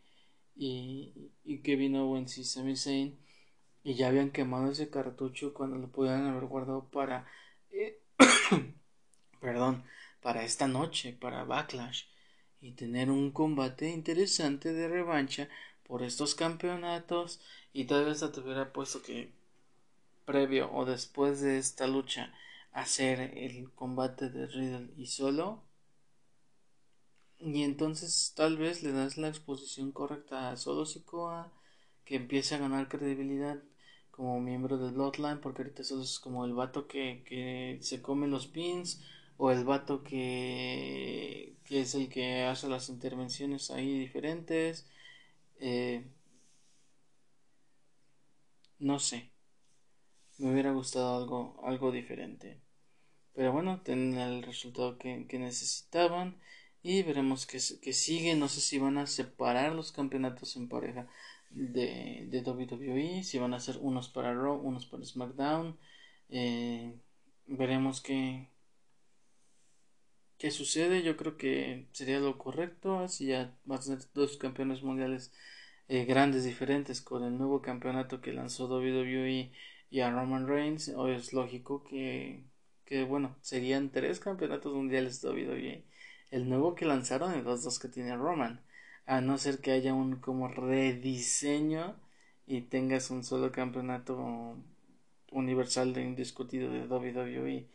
y, 0.54 1.32
y 1.44 1.58
Kevin 1.62 1.96
Owens 1.96 2.38
y 2.38 2.44
Sami 2.44 2.76
Zayn 2.76 3.18
y 3.84 3.94
ya 3.94 4.08
habían 4.08 4.30
quemado 4.30 4.70
ese 4.70 4.90
cartucho 4.90 5.52
cuando 5.54 5.76
lo 5.78 5.88
pudieran 5.90 6.26
haber 6.26 6.46
guardado 6.46 6.88
para 6.90 7.26
eh, 7.70 8.00
perdón 9.42 9.84
para 10.22 10.44
esta 10.44 10.68
noche 10.68 11.12
para 11.20 11.44
Backlash 11.44 12.04
y 12.60 12.70
tener 12.72 13.10
un 13.10 13.32
combate 13.32 13.90
interesante 13.90 14.72
de 14.72 14.88
revancha 14.88 15.48
por 15.82 16.02
estos 16.02 16.36
campeonatos 16.36 17.40
y 17.72 17.84
tal 17.84 18.04
vez 18.04 18.20
te 18.20 18.40
hubiera 18.40 18.72
puesto 18.72 19.02
que 19.02 19.32
previo 20.24 20.72
o 20.72 20.84
después 20.84 21.40
de 21.40 21.58
esta 21.58 21.88
lucha 21.88 22.32
hacer 22.72 23.36
el 23.36 23.70
combate 23.72 24.30
de 24.30 24.46
Riddle 24.46 24.90
y 24.96 25.06
solo. 25.06 25.60
Y 27.40 27.64
entonces 27.64 28.32
tal 28.36 28.56
vez 28.56 28.84
le 28.84 28.92
das 28.92 29.18
la 29.18 29.28
exposición 29.28 29.90
correcta 29.90 30.50
a 30.50 30.56
Solo 30.56 30.86
Sikoa 30.86 31.50
que 32.04 32.14
empiece 32.14 32.54
a 32.54 32.58
ganar 32.58 32.88
credibilidad 32.88 33.60
como 34.12 34.40
miembro 34.40 34.78
del 34.78 34.92
Bloodline, 34.92 35.40
porque 35.40 35.62
ahorita 35.62 35.82
solo 35.82 36.02
es 36.02 36.20
como 36.20 36.44
el 36.44 36.52
vato 36.52 36.86
que, 36.86 37.24
que 37.26 37.78
se 37.80 38.00
come 38.00 38.28
los 38.28 38.46
pins 38.46 39.02
o 39.36 39.50
el 39.50 39.64
vato 39.64 40.02
que, 40.04 41.56
que 41.64 41.80
es 41.82 41.94
el 41.94 42.08
que 42.08 42.42
hace 42.44 42.68
las 42.68 42.88
intervenciones 42.88 43.70
ahí 43.70 43.98
diferentes. 43.98 44.86
Eh, 45.60 46.04
no 48.78 48.98
sé, 48.98 49.30
me 50.38 50.52
hubiera 50.52 50.72
gustado 50.72 51.16
algo, 51.16 51.60
algo 51.64 51.92
diferente. 51.92 52.60
Pero 53.34 53.52
bueno, 53.52 53.80
tienen 53.82 54.18
el 54.18 54.42
resultado 54.42 54.98
que, 54.98 55.26
que 55.28 55.38
necesitaban 55.38 56.36
y 56.82 57.02
veremos 57.02 57.46
que, 57.46 57.58
que 57.80 57.92
sigue. 57.92 58.34
No 58.34 58.48
sé 58.48 58.60
si 58.60 58.78
van 58.78 58.98
a 58.98 59.06
separar 59.06 59.72
los 59.74 59.92
campeonatos 59.92 60.56
en 60.56 60.68
pareja 60.68 61.08
de, 61.50 62.26
de 62.30 62.42
WWE, 62.42 63.22
si 63.24 63.38
van 63.38 63.54
a 63.54 63.60
ser 63.60 63.78
unos 63.80 64.08
para 64.08 64.34
Raw, 64.34 64.56
unos 64.56 64.86
para 64.86 65.04
SmackDown. 65.04 65.78
Eh, 66.28 66.94
veremos 67.46 68.00
qué, 68.00 68.48
qué 70.42 70.50
sucede. 70.50 71.04
Yo 71.04 71.16
creo 71.16 71.36
que 71.36 71.86
sería 71.92 72.18
lo 72.18 72.36
correcto. 72.36 72.98
Así 72.98 73.26
ya 73.26 73.54
van 73.64 73.78
a 73.78 73.82
ser 73.82 73.98
dos 74.12 74.36
campeones 74.36 74.82
mundiales 74.82 75.32
eh, 75.88 76.04
grandes 76.04 76.42
diferentes 76.44 77.00
con 77.00 77.22
el 77.22 77.38
nuevo 77.38 77.62
campeonato 77.62 78.20
que 78.20 78.32
lanzó 78.32 78.66
WWE 78.66 79.52
y 79.90 80.00
a 80.00 80.10
Roman 80.10 80.48
Reigns. 80.48 80.88
Hoy 80.96 81.12
es 81.12 81.32
lógico 81.32 81.84
que, 81.84 82.42
que, 82.84 83.04
bueno, 83.04 83.36
serían 83.40 83.90
tres 83.90 84.18
campeonatos 84.18 84.74
mundiales 84.74 85.22
WWE. 85.22 85.84
El 86.32 86.48
nuevo 86.48 86.74
que 86.74 86.86
lanzaron 86.86 87.38
y 87.38 87.42
los 87.42 87.62
dos 87.62 87.78
que 87.78 87.88
tiene 87.88 88.16
Roman 88.16 88.60
a 89.06 89.20
no 89.20 89.38
ser 89.38 89.60
que 89.60 89.70
haya 89.70 89.94
un 89.94 90.16
como 90.16 90.48
rediseño 90.48 91.96
y 92.46 92.62
tengas 92.62 93.10
un 93.10 93.22
solo 93.22 93.52
campeonato 93.52 94.56
universal 95.30 95.94
de 95.94 96.02
indiscutido 96.02 96.72
de 96.72 96.86
WWE 96.86 97.68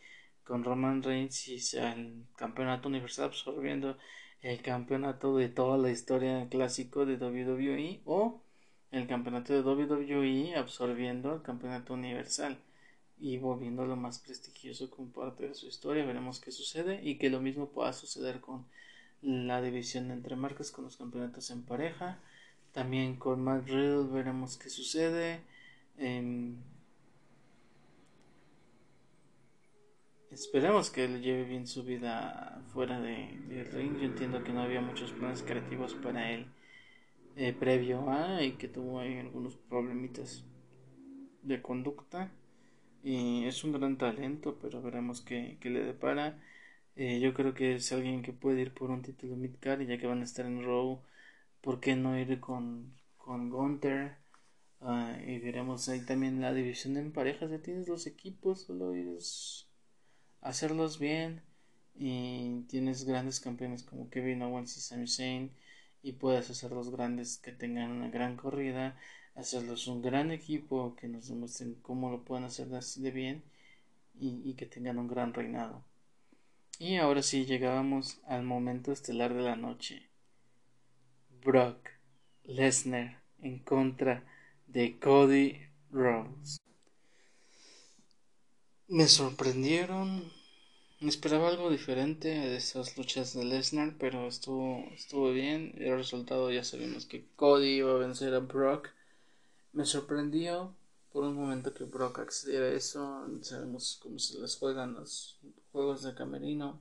con 0.48 0.64
Roman 0.64 1.02
Reigns 1.02 1.46
y 1.48 1.58
el 1.76 2.24
campeonato 2.34 2.88
universal 2.88 3.26
absorbiendo 3.26 3.98
el 4.40 4.62
campeonato 4.62 5.36
de 5.36 5.50
toda 5.50 5.76
la 5.76 5.90
historia 5.90 6.48
clásico 6.48 7.04
de 7.04 7.16
WWE 7.16 8.00
o 8.06 8.40
el 8.90 9.06
campeonato 9.06 9.52
de 9.52 9.60
WWE 9.60 10.56
absorbiendo 10.56 11.34
el 11.34 11.42
campeonato 11.42 11.92
universal 11.92 12.56
y 13.20 13.36
volviéndolo 13.36 13.94
más 13.96 14.20
prestigioso 14.20 14.88
como 14.88 15.12
parte 15.12 15.48
de 15.48 15.54
su 15.54 15.66
historia 15.66 16.06
veremos 16.06 16.40
qué 16.40 16.50
sucede 16.50 17.02
y 17.02 17.18
que 17.18 17.28
lo 17.28 17.40
mismo 17.40 17.68
pueda 17.68 17.92
suceder 17.92 18.40
con 18.40 18.64
la 19.20 19.60
división 19.60 20.10
entre 20.10 20.34
marcas 20.34 20.70
con 20.70 20.84
los 20.84 20.96
campeonatos 20.96 21.50
en 21.50 21.62
pareja. 21.62 22.20
También 22.72 23.16
con 23.16 23.42
Matt 23.42 23.66
Riddle 23.66 24.06
veremos 24.12 24.56
qué 24.56 24.70
sucede. 24.70 25.40
Em, 25.98 26.56
esperemos 30.30 30.90
que 30.90 31.04
él 31.04 31.22
lleve 31.22 31.44
bien 31.44 31.66
su 31.66 31.84
vida 31.84 32.62
fuera 32.72 33.00
de, 33.00 33.64
ring. 33.72 33.98
Yo 33.98 34.04
entiendo 34.04 34.44
que 34.44 34.52
no 34.52 34.62
había 34.62 34.80
muchos 34.80 35.12
planes 35.12 35.42
creativos 35.42 35.94
para 35.94 36.32
él 36.32 36.46
eh, 37.36 37.52
previo 37.52 38.10
a 38.10 38.42
y 38.42 38.52
que 38.52 38.68
tuvo 38.68 39.00
ahí 39.00 39.18
algunos 39.18 39.56
problemitas 39.56 40.44
de 41.42 41.62
conducta. 41.62 42.30
Y 43.02 43.44
es 43.46 43.64
un 43.64 43.72
gran 43.72 43.96
talento, 43.96 44.58
pero 44.60 44.82
veremos 44.82 45.20
qué, 45.22 45.56
qué 45.60 45.70
le 45.70 45.84
depara. 45.84 46.38
Eh, 46.96 47.20
yo 47.20 47.32
creo 47.32 47.54
que 47.54 47.76
es 47.76 47.92
alguien 47.92 48.22
que 48.22 48.32
puede 48.32 48.62
ir 48.62 48.74
por 48.74 48.90
un 48.90 49.02
título 49.02 49.36
midcard 49.36 49.80
y 49.80 49.86
ya 49.86 49.98
que 49.98 50.06
van 50.08 50.20
a 50.20 50.24
estar 50.24 50.46
en 50.46 50.64
Raw, 50.64 51.00
¿por 51.60 51.80
qué 51.80 51.94
no 51.96 52.18
ir 52.18 52.40
con, 52.40 52.92
con 53.16 53.50
Gunther? 53.50 54.16
Ah, 54.80 55.16
y 55.26 55.38
veremos 55.38 55.88
ahí 55.88 56.04
también 56.04 56.40
la 56.40 56.52
división 56.52 56.96
en 56.96 57.12
parejas. 57.12 57.50
Ya 57.50 57.62
tienes 57.62 57.88
los 57.88 58.06
equipos, 58.06 58.62
solo 58.62 58.94
es 58.94 59.67
hacerlos 60.40 60.98
bien. 60.98 61.42
Y 61.94 62.62
tienes 62.68 63.04
grandes 63.04 63.40
campeones 63.40 63.82
como 63.82 64.10
Kevin 64.10 64.42
Owens 64.42 64.76
y 64.76 64.80
Sami 64.80 65.08
Zayn. 65.08 65.52
Y 66.02 66.12
puedes 66.12 66.48
hacer 66.50 66.72
los 66.72 66.90
grandes 66.90 67.38
que 67.38 67.52
tengan 67.52 67.90
una 67.90 68.10
gran 68.10 68.36
corrida. 68.36 68.96
hacerlos 69.34 69.86
un 69.86 70.02
gran 70.02 70.32
equipo, 70.32 70.96
que 70.96 71.06
nos 71.08 71.28
demuestren 71.28 71.74
cómo 71.76 72.10
lo 72.10 72.24
pueden 72.24 72.44
hacer 72.44 72.74
así 72.74 73.00
de 73.02 73.12
bien 73.12 73.44
y, 74.20 74.54
que 74.54 74.66
tengan 74.66 74.98
un 74.98 75.08
gran 75.08 75.32
reinado. 75.32 75.84
Y 76.78 76.96
ahora 76.96 77.22
sí 77.22 77.44
llegábamos 77.44 78.20
al 78.26 78.44
momento 78.44 78.92
estelar 78.92 79.34
de 79.34 79.42
la 79.42 79.56
noche. 79.56 80.08
Brock 81.44 81.88
Lesnar 82.44 83.22
en 83.40 83.58
contra 83.60 84.24
de 84.66 84.98
Cody 84.98 85.58
Rhodes. 85.90 86.57
Me 88.90 89.06
sorprendieron. 89.06 90.32
Esperaba 91.02 91.48
algo 91.48 91.68
diferente 91.68 92.28
de 92.28 92.56
esas 92.56 92.96
luchas 92.96 93.34
de 93.34 93.44
Lesnar, 93.44 93.96
pero 93.98 94.26
estuvo, 94.26 94.82
estuvo 94.94 95.30
bien. 95.30 95.74
El 95.76 95.98
resultado 95.98 96.50
ya 96.50 96.64
sabemos 96.64 97.04
que 97.04 97.28
Cody 97.36 97.76
iba 97.76 97.90
a 97.90 97.98
vencer 97.98 98.32
a 98.32 98.38
Brock. 98.38 98.88
Me 99.74 99.84
sorprendió 99.84 100.74
por 101.12 101.24
un 101.24 101.34
momento 101.34 101.74
que 101.74 101.84
Brock 101.84 102.20
accediera 102.20 102.64
a 102.64 102.72
eso. 102.72 103.26
Sabemos 103.42 104.00
cómo 104.02 104.18
se 104.18 104.40
les 104.40 104.56
juegan 104.56 104.94
los 104.94 105.38
juegos 105.70 106.02
de 106.02 106.14
camerino. 106.14 106.80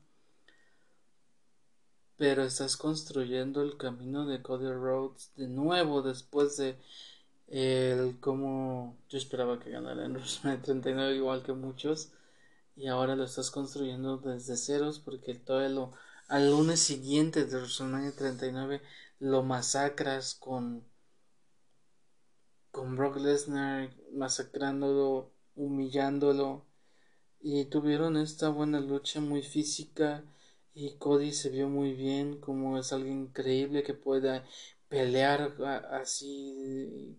Pero 2.15 2.45
estás 2.45 2.77
construyendo 2.77 3.61
el 3.61 3.75
camino 3.75 4.25
de 4.25 4.41
Cody 4.41 4.71
Rhodes 4.71 5.31
de 5.35 5.49
nuevo 5.49 6.01
después 6.01 6.55
de 6.55 6.77
el 7.47 8.19
cómo 8.19 8.97
yo 9.09 9.17
esperaba 9.17 9.59
que 9.59 9.71
ganara 9.71 10.05
en 10.05 10.13
WrestleMania 10.13 10.61
39 10.61 11.15
igual 11.15 11.43
que 11.43 11.53
muchos 11.53 12.11
y 12.75 12.87
ahora 12.87 13.15
lo 13.15 13.23
estás 13.23 13.51
construyendo 13.51 14.17
desde 14.17 14.57
ceros 14.57 14.99
porque 14.99 15.33
todo 15.33 15.67
lo 15.69 15.93
al 16.27 16.51
lunes 16.51 16.79
siguiente 16.81 17.45
de 17.45 17.57
WrestleMania 17.57 18.11
39 18.11 18.81
lo 19.19 19.43
masacras 19.43 20.35
con 20.35 20.83
con 22.71 22.95
Brock 22.95 23.17
Lesnar 23.17 23.89
masacrándolo, 24.13 25.31
humillándolo 25.55 26.65
y 27.39 27.65
tuvieron 27.65 28.17
esta 28.17 28.49
buena 28.49 28.79
lucha 28.79 29.21
muy 29.21 29.41
física 29.41 30.23
y 30.73 30.97
Cody 30.97 31.31
se 31.31 31.49
vio 31.49 31.69
muy 31.69 31.93
bien 31.93 32.39
como 32.39 32.77
es 32.77 32.93
alguien 32.93 33.21
increíble 33.21 33.83
que 33.83 33.93
pueda 33.93 34.45
pelear 34.89 35.55
así 35.91 37.17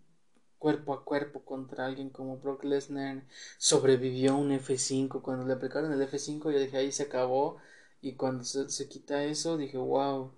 cuerpo 0.59 0.95
a 0.95 1.05
cuerpo 1.05 1.45
contra 1.45 1.87
alguien 1.87 2.11
como 2.11 2.39
Brock 2.39 2.65
Lesnar 2.65 3.25
sobrevivió 3.59 4.37
un 4.37 4.51
F5 4.53 5.23
cuando 5.23 5.47
le 5.47 5.55
aplicaron 5.55 5.93
el 5.93 6.01
F5 6.09 6.53
yo 6.53 6.59
dije 6.59 6.77
ahí 6.77 6.93
se 6.93 7.05
acabó 7.05 7.59
y 8.03 8.15
cuando 8.15 8.45
se, 8.45 8.69
se 8.71 8.89
quita 8.89 9.25
eso 9.25 9.57
dije 9.57 9.79
wow 9.79 10.33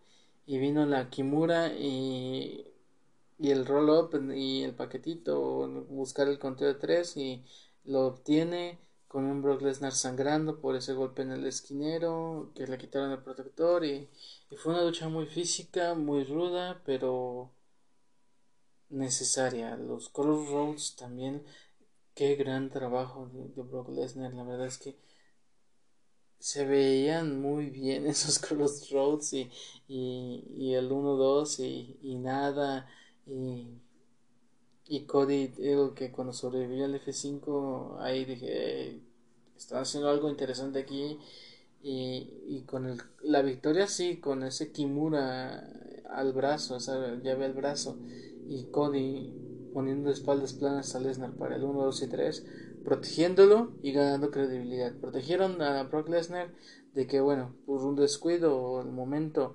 y 0.46 0.58
vino 0.58 0.86
la 0.86 1.10
Kimura 1.10 1.72
y 1.74 2.70
y 3.40 3.50
el 3.52 3.66
roll 3.66 3.88
up 3.90 4.32
y 4.34 4.62
el 4.64 4.74
paquetito, 4.74 5.66
buscar 5.88 6.28
el 6.28 6.38
conteo 6.38 6.68
de 6.68 6.74
tres 6.74 7.16
y 7.16 7.42
lo 7.84 8.06
obtiene 8.06 8.78
con 9.08 9.24
un 9.24 9.42
Brock 9.42 9.62
Lesnar 9.62 9.92
sangrando 9.92 10.60
por 10.60 10.76
ese 10.76 10.92
golpe 10.92 11.22
en 11.22 11.32
el 11.32 11.46
esquinero, 11.46 12.50
que 12.54 12.66
le 12.66 12.78
quitaron 12.78 13.12
el 13.12 13.22
protector 13.22 13.84
y, 13.84 14.08
fue 14.58 14.74
una 14.74 14.84
lucha 14.84 15.08
muy 15.08 15.26
física, 15.26 15.94
muy 15.94 16.24
ruda, 16.24 16.82
pero 16.84 17.50
necesaria. 18.90 19.76
Los 19.76 20.08
Crossroads 20.10 20.96
también, 20.96 21.42
qué 22.14 22.36
gran 22.36 22.70
trabajo 22.70 23.30
de, 23.32 23.62
Brock 23.62 23.88
Lesnar, 23.90 24.34
la 24.34 24.44
verdad 24.44 24.66
es 24.66 24.78
que 24.78 24.96
se 26.38 26.64
veían 26.66 27.40
muy 27.40 27.70
bien 27.70 28.06
esos 28.06 28.38
Crossroads 28.38 29.32
y, 29.34 29.50
y, 29.88 30.74
el 30.74 30.90
1-2 30.90 31.60
y, 31.60 31.98
y 32.02 32.18
nada 32.18 32.88
y, 33.26 33.68
y 34.90 35.04
Cody, 35.06 35.46
digo 35.46 35.94
que 35.94 36.10
cuando 36.10 36.32
sobrevivió 36.32 36.84
al 36.84 37.00
F5, 37.00 37.98
ahí 38.00 38.24
dije, 38.24 39.00
están 39.56 39.82
haciendo 39.82 40.10
algo 40.10 40.28
interesante 40.28 40.80
aquí. 40.80 41.16
Y, 41.82 42.28
y 42.48 42.62
con 42.66 42.86
el, 42.86 43.00
la 43.22 43.40
victoria, 43.42 43.86
sí, 43.86 44.16
con 44.18 44.42
ese 44.42 44.72
Kimura 44.72 45.64
al 46.10 46.32
brazo, 46.32 46.76
esa 46.76 47.14
llave 47.22 47.44
al 47.44 47.52
brazo. 47.52 47.98
Y 48.50 48.64
Cody 48.64 49.32
poniendo 49.72 50.10
espaldas 50.10 50.54
planas 50.54 50.96
a 50.96 51.00
Lesnar 51.00 51.34
para 51.34 51.54
el 51.54 51.62
1, 51.62 51.84
2 51.84 52.02
y 52.02 52.08
3, 52.08 52.46
protegiéndolo 52.84 53.72
y 53.80 53.92
ganando 53.92 54.32
credibilidad. 54.32 54.92
Protegieron 54.96 55.62
a 55.62 55.84
Brock 55.84 56.08
Lesnar 56.08 56.52
de 56.92 57.06
que, 57.06 57.20
bueno, 57.20 57.54
por 57.64 57.84
un 57.84 57.94
descuido 57.94 58.56
o 58.60 58.82
el 58.82 58.90
momento 58.90 59.54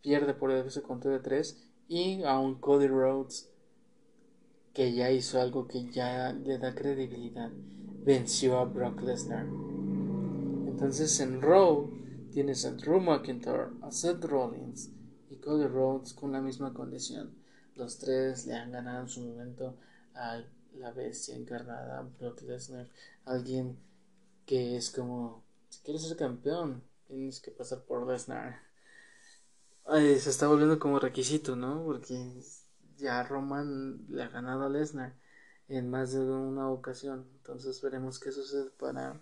pierde 0.00 0.32
por 0.32 0.52
ese 0.52 0.80
conteo 0.80 1.10
de 1.10 1.18
3 1.18 1.60
y 1.88 2.22
a 2.22 2.38
un 2.38 2.60
Cody 2.60 2.86
Rhodes 2.86 3.50
que 4.72 4.94
ya 4.94 5.10
hizo 5.10 5.40
algo 5.40 5.66
que 5.66 5.90
ya 5.90 6.32
le 6.32 6.58
da 6.58 6.72
credibilidad. 6.74 7.50
Venció 8.04 8.58
a 8.58 8.64
Brock 8.64 9.02
Lesnar. 9.02 9.46
Entonces 10.68 11.18
en 11.18 11.42
Raw 11.42 11.90
tienes 12.30 12.64
a 12.64 12.70
Drew 12.70 13.00
McIntyre, 13.00 13.70
a 13.82 13.90
Seth 13.90 14.24
Rollins 14.24 14.92
y 15.28 15.36
Cody 15.36 15.66
Rhodes 15.66 16.14
con 16.14 16.30
la 16.30 16.40
misma 16.40 16.72
condición. 16.72 17.39
Los 17.80 17.98
tres 17.98 18.46
le 18.46 18.54
han 18.54 18.72
ganado 18.72 19.00
en 19.02 19.08
su 19.08 19.22
momento 19.22 19.74
a 20.14 20.42
la 20.74 20.90
bestia 20.92 21.34
encarnada, 21.34 22.08
Brock 22.18 22.42
Lesnar. 22.42 22.88
Alguien 23.24 23.78
que 24.46 24.76
es 24.76 24.90
como, 24.90 25.42
si 25.68 25.80
quieres 25.82 26.06
ser 26.06 26.16
campeón, 26.16 26.82
tienes 27.06 27.40
que 27.40 27.50
pasar 27.50 27.80
por 27.80 28.06
Lesnar 28.06 28.70
se 29.98 30.30
está 30.30 30.46
volviendo 30.46 30.78
como 30.78 30.98
requisito, 30.98 31.56
¿no? 31.56 31.84
Porque 31.84 32.16
ya 32.96 33.22
Roman 33.22 34.06
le 34.08 34.22
ha 34.22 34.28
ganado 34.28 34.64
a 34.64 34.68
Lesnar 34.68 35.14
en 35.68 35.90
más 35.90 36.12
de 36.12 36.20
una 36.20 36.68
ocasión. 36.70 37.26
Entonces 37.38 37.80
veremos 37.82 38.18
qué 38.18 38.32
sucede 38.32 38.70
para 38.78 39.20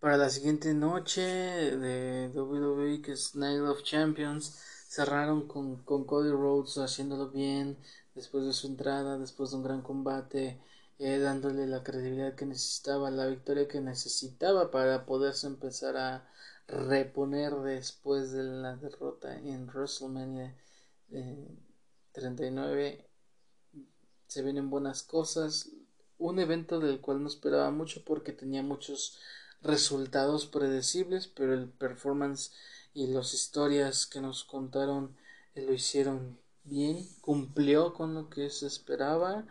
para 0.00 0.16
la 0.16 0.30
siguiente 0.30 0.74
noche 0.74 1.22
de 1.22 2.28
WWE 2.34 3.02
que 3.02 3.12
es 3.12 3.36
Night 3.36 3.60
of 3.60 3.82
Champions. 3.82 4.60
Cerraron 4.92 5.48
con, 5.48 5.76
con 5.84 6.04
Cody 6.04 6.30
Rhodes 6.30 6.76
haciéndolo 6.76 7.30
bien 7.30 7.78
después 8.14 8.44
de 8.44 8.52
su 8.52 8.66
entrada, 8.66 9.16
después 9.16 9.50
de 9.50 9.56
un 9.56 9.62
gran 9.62 9.80
combate, 9.80 10.60
eh, 10.98 11.18
dándole 11.18 11.66
la 11.66 11.82
credibilidad 11.82 12.34
que 12.34 12.44
necesitaba, 12.44 13.10
la 13.10 13.26
victoria 13.26 13.66
que 13.66 13.80
necesitaba 13.80 14.70
para 14.70 15.06
poderse 15.06 15.46
empezar 15.46 15.96
a, 15.96 16.28
reponer 16.68 17.54
después 17.54 18.32
de 18.32 18.42
la 18.42 18.76
derrota 18.76 19.34
en 19.38 19.66
WrestleMania 19.66 20.54
39. 22.12 22.88
Eh, 22.88 23.06
Se 24.26 24.42
vienen 24.42 24.68
buenas 24.68 25.02
cosas. 25.02 25.70
Un 26.18 26.38
evento 26.38 26.80
del 26.80 27.00
cual 27.00 27.22
no 27.22 27.28
esperaba 27.28 27.70
mucho 27.70 28.04
porque 28.04 28.32
tenía 28.32 28.62
muchos 28.62 29.18
resultados 29.62 30.44
predecibles, 30.46 31.28
pero 31.28 31.54
el 31.54 31.70
performance 31.70 32.52
y 32.94 33.06
las 33.08 33.34
historias 33.34 34.06
que 34.06 34.20
nos 34.20 34.44
contaron 34.44 35.16
eh, 35.54 35.62
lo 35.62 35.72
hicieron 35.72 36.38
bien, 36.64 37.06
cumplió 37.20 37.94
con 37.94 38.14
lo 38.14 38.28
que 38.30 38.50
se 38.50 38.66
esperaba 38.66 39.46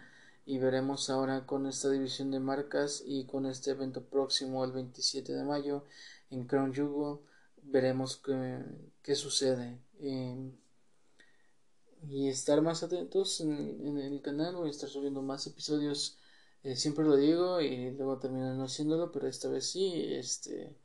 y 0.45 0.58
veremos 0.58 1.10
ahora 1.10 1.45
con 1.45 1.67
esta 1.67 1.89
división 1.89 2.32
de 2.32 2.39
marcas 2.39 3.04
y 3.06 3.25
con 3.25 3.45
este 3.45 3.71
evento 3.71 4.04
próximo 4.04 4.63
el 4.65 4.71
27 4.71 5.34
de 5.34 5.43
mayo 5.43 5.86
en 6.30 6.45
Crown 6.45 6.73
Jewel 6.73 7.19
veremos 7.63 8.17
qué, 8.17 8.60
qué 9.04 9.15
sucede. 9.15 9.80
Y 12.10 12.30
estar 12.30 12.62
más 12.62 12.82
atentos 12.82 13.41
en, 13.41 13.97
el 13.97 14.21
canal 14.21 14.56
voy 14.56 14.69
a 14.69 14.71
estar 14.71 14.89
subiendo 14.89 15.21
más 15.21 15.45
episodios 15.45 16.17
eh, 16.63 16.75
siempre 16.75 17.06
lo 17.06 17.15
digo 17.15 17.62
y 17.62 17.91
luego 17.91 18.17
terminan 18.17 18.60
haciéndolo 18.62 19.12
pero 19.12 19.27
esta 19.27 19.49
vez 19.49 19.67
sí 19.67 19.93
este 20.15 20.75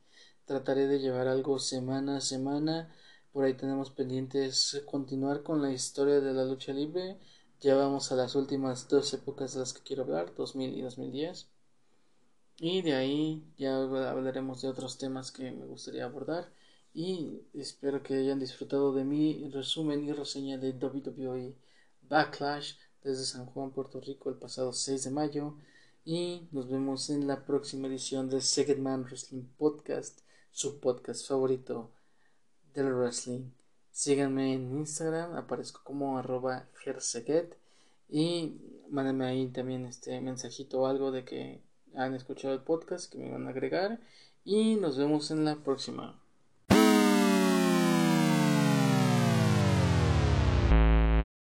trataré 0.47 0.87
de 0.87 0.99
llevar 0.99 1.27
algo 1.27 1.59
semana 1.59 2.17
a 2.17 2.21
semana 2.21 2.91
por 3.31 3.45
ahí 3.45 3.53
tenemos 3.53 3.91
pendientes 3.91 4.81
continuar 4.87 5.43
con 5.43 5.61
la 5.61 5.71
historia 5.71 6.19
de 6.19 6.33
la 6.33 6.45
lucha 6.45 6.73
libre 6.73 7.19
ya 7.61 7.75
vamos 7.75 8.11
a 8.11 8.15
las 8.15 8.33
últimas 8.33 8.87
dos 8.87 9.13
épocas 9.13 9.53
de 9.53 9.59
las 9.59 9.73
que 9.73 9.83
quiero 9.83 10.01
hablar 10.03 10.33
2000 10.35 10.75
y 10.75 10.81
2010 10.81 11.47
y 12.59 12.81
de 12.81 12.95
ahí 12.95 13.43
ya 13.57 13.77
hablaremos 13.77 14.61
de 14.61 14.69
otros 14.69 14.97
temas 14.97 15.31
que 15.31 15.51
me 15.51 15.65
gustaría 15.65 16.05
abordar. 16.05 16.51
Y 16.93 17.41
espero 17.53 18.01
que 18.01 18.15
hayan 18.15 18.39
disfrutado 18.39 18.93
de 18.93 19.03
mi 19.03 19.47
resumen 19.49 20.03
y 20.03 20.11
reseña 20.11 20.57
de 20.57 20.71
WWE 20.71 21.55
Backlash 22.01 22.73
desde 23.03 23.25
San 23.25 23.45
Juan, 23.45 23.71
Puerto 23.71 24.01
Rico, 24.01 24.29
el 24.29 24.37
pasado 24.37 24.73
6 24.73 25.03
de 25.03 25.11
mayo. 25.11 25.55
Y 26.03 26.47
nos 26.51 26.67
vemos 26.67 27.11
en 27.11 27.27
la 27.27 27.45
próxima 27.45 27.87
edición 27.87 28.29
de 28.29 28.41
Second 28.41 28.79
Man 28.79 29.03
Wrestling 29.03 29.43
Podcast, 29.57 30.21
su 30.51 30.79
podcast 30.79 31.27
favorito 31.27 31.91
del 32.73 32.93
wrestling. 32.93 33.51
Síganme 33.91 34.53
en 34.53 34.77
Instagram, 34.77 35.35
aparezco 35.35 35.81
como 35.83 36.17
arroba 36.17 36.67
y 38.09 38.53
mándenme 38.89 39.25
ahí 39.25 39.47
también 39.47 39.85
este 39.85 40.21
mensajito 40.21 40.81
o 40.81 40.85
algo 40.85 41.11
de 41.11 41.25
que 41.25 41.61
han 41.95 42.13
escuchado 42.13 42.53
el 42.53 42.61
podcast, 42.61 43.11
que 43.11 43.17
me 43.17 43.31
van 43.31 43.47
a 43.47 43.49
agregar 43.49 43.99
y 44.45 44.75
nos 44.75 44.97
vemos 44.97 45.31
en 45.31 45.45
la 45.45 45.55
próxima. 45.55 46.19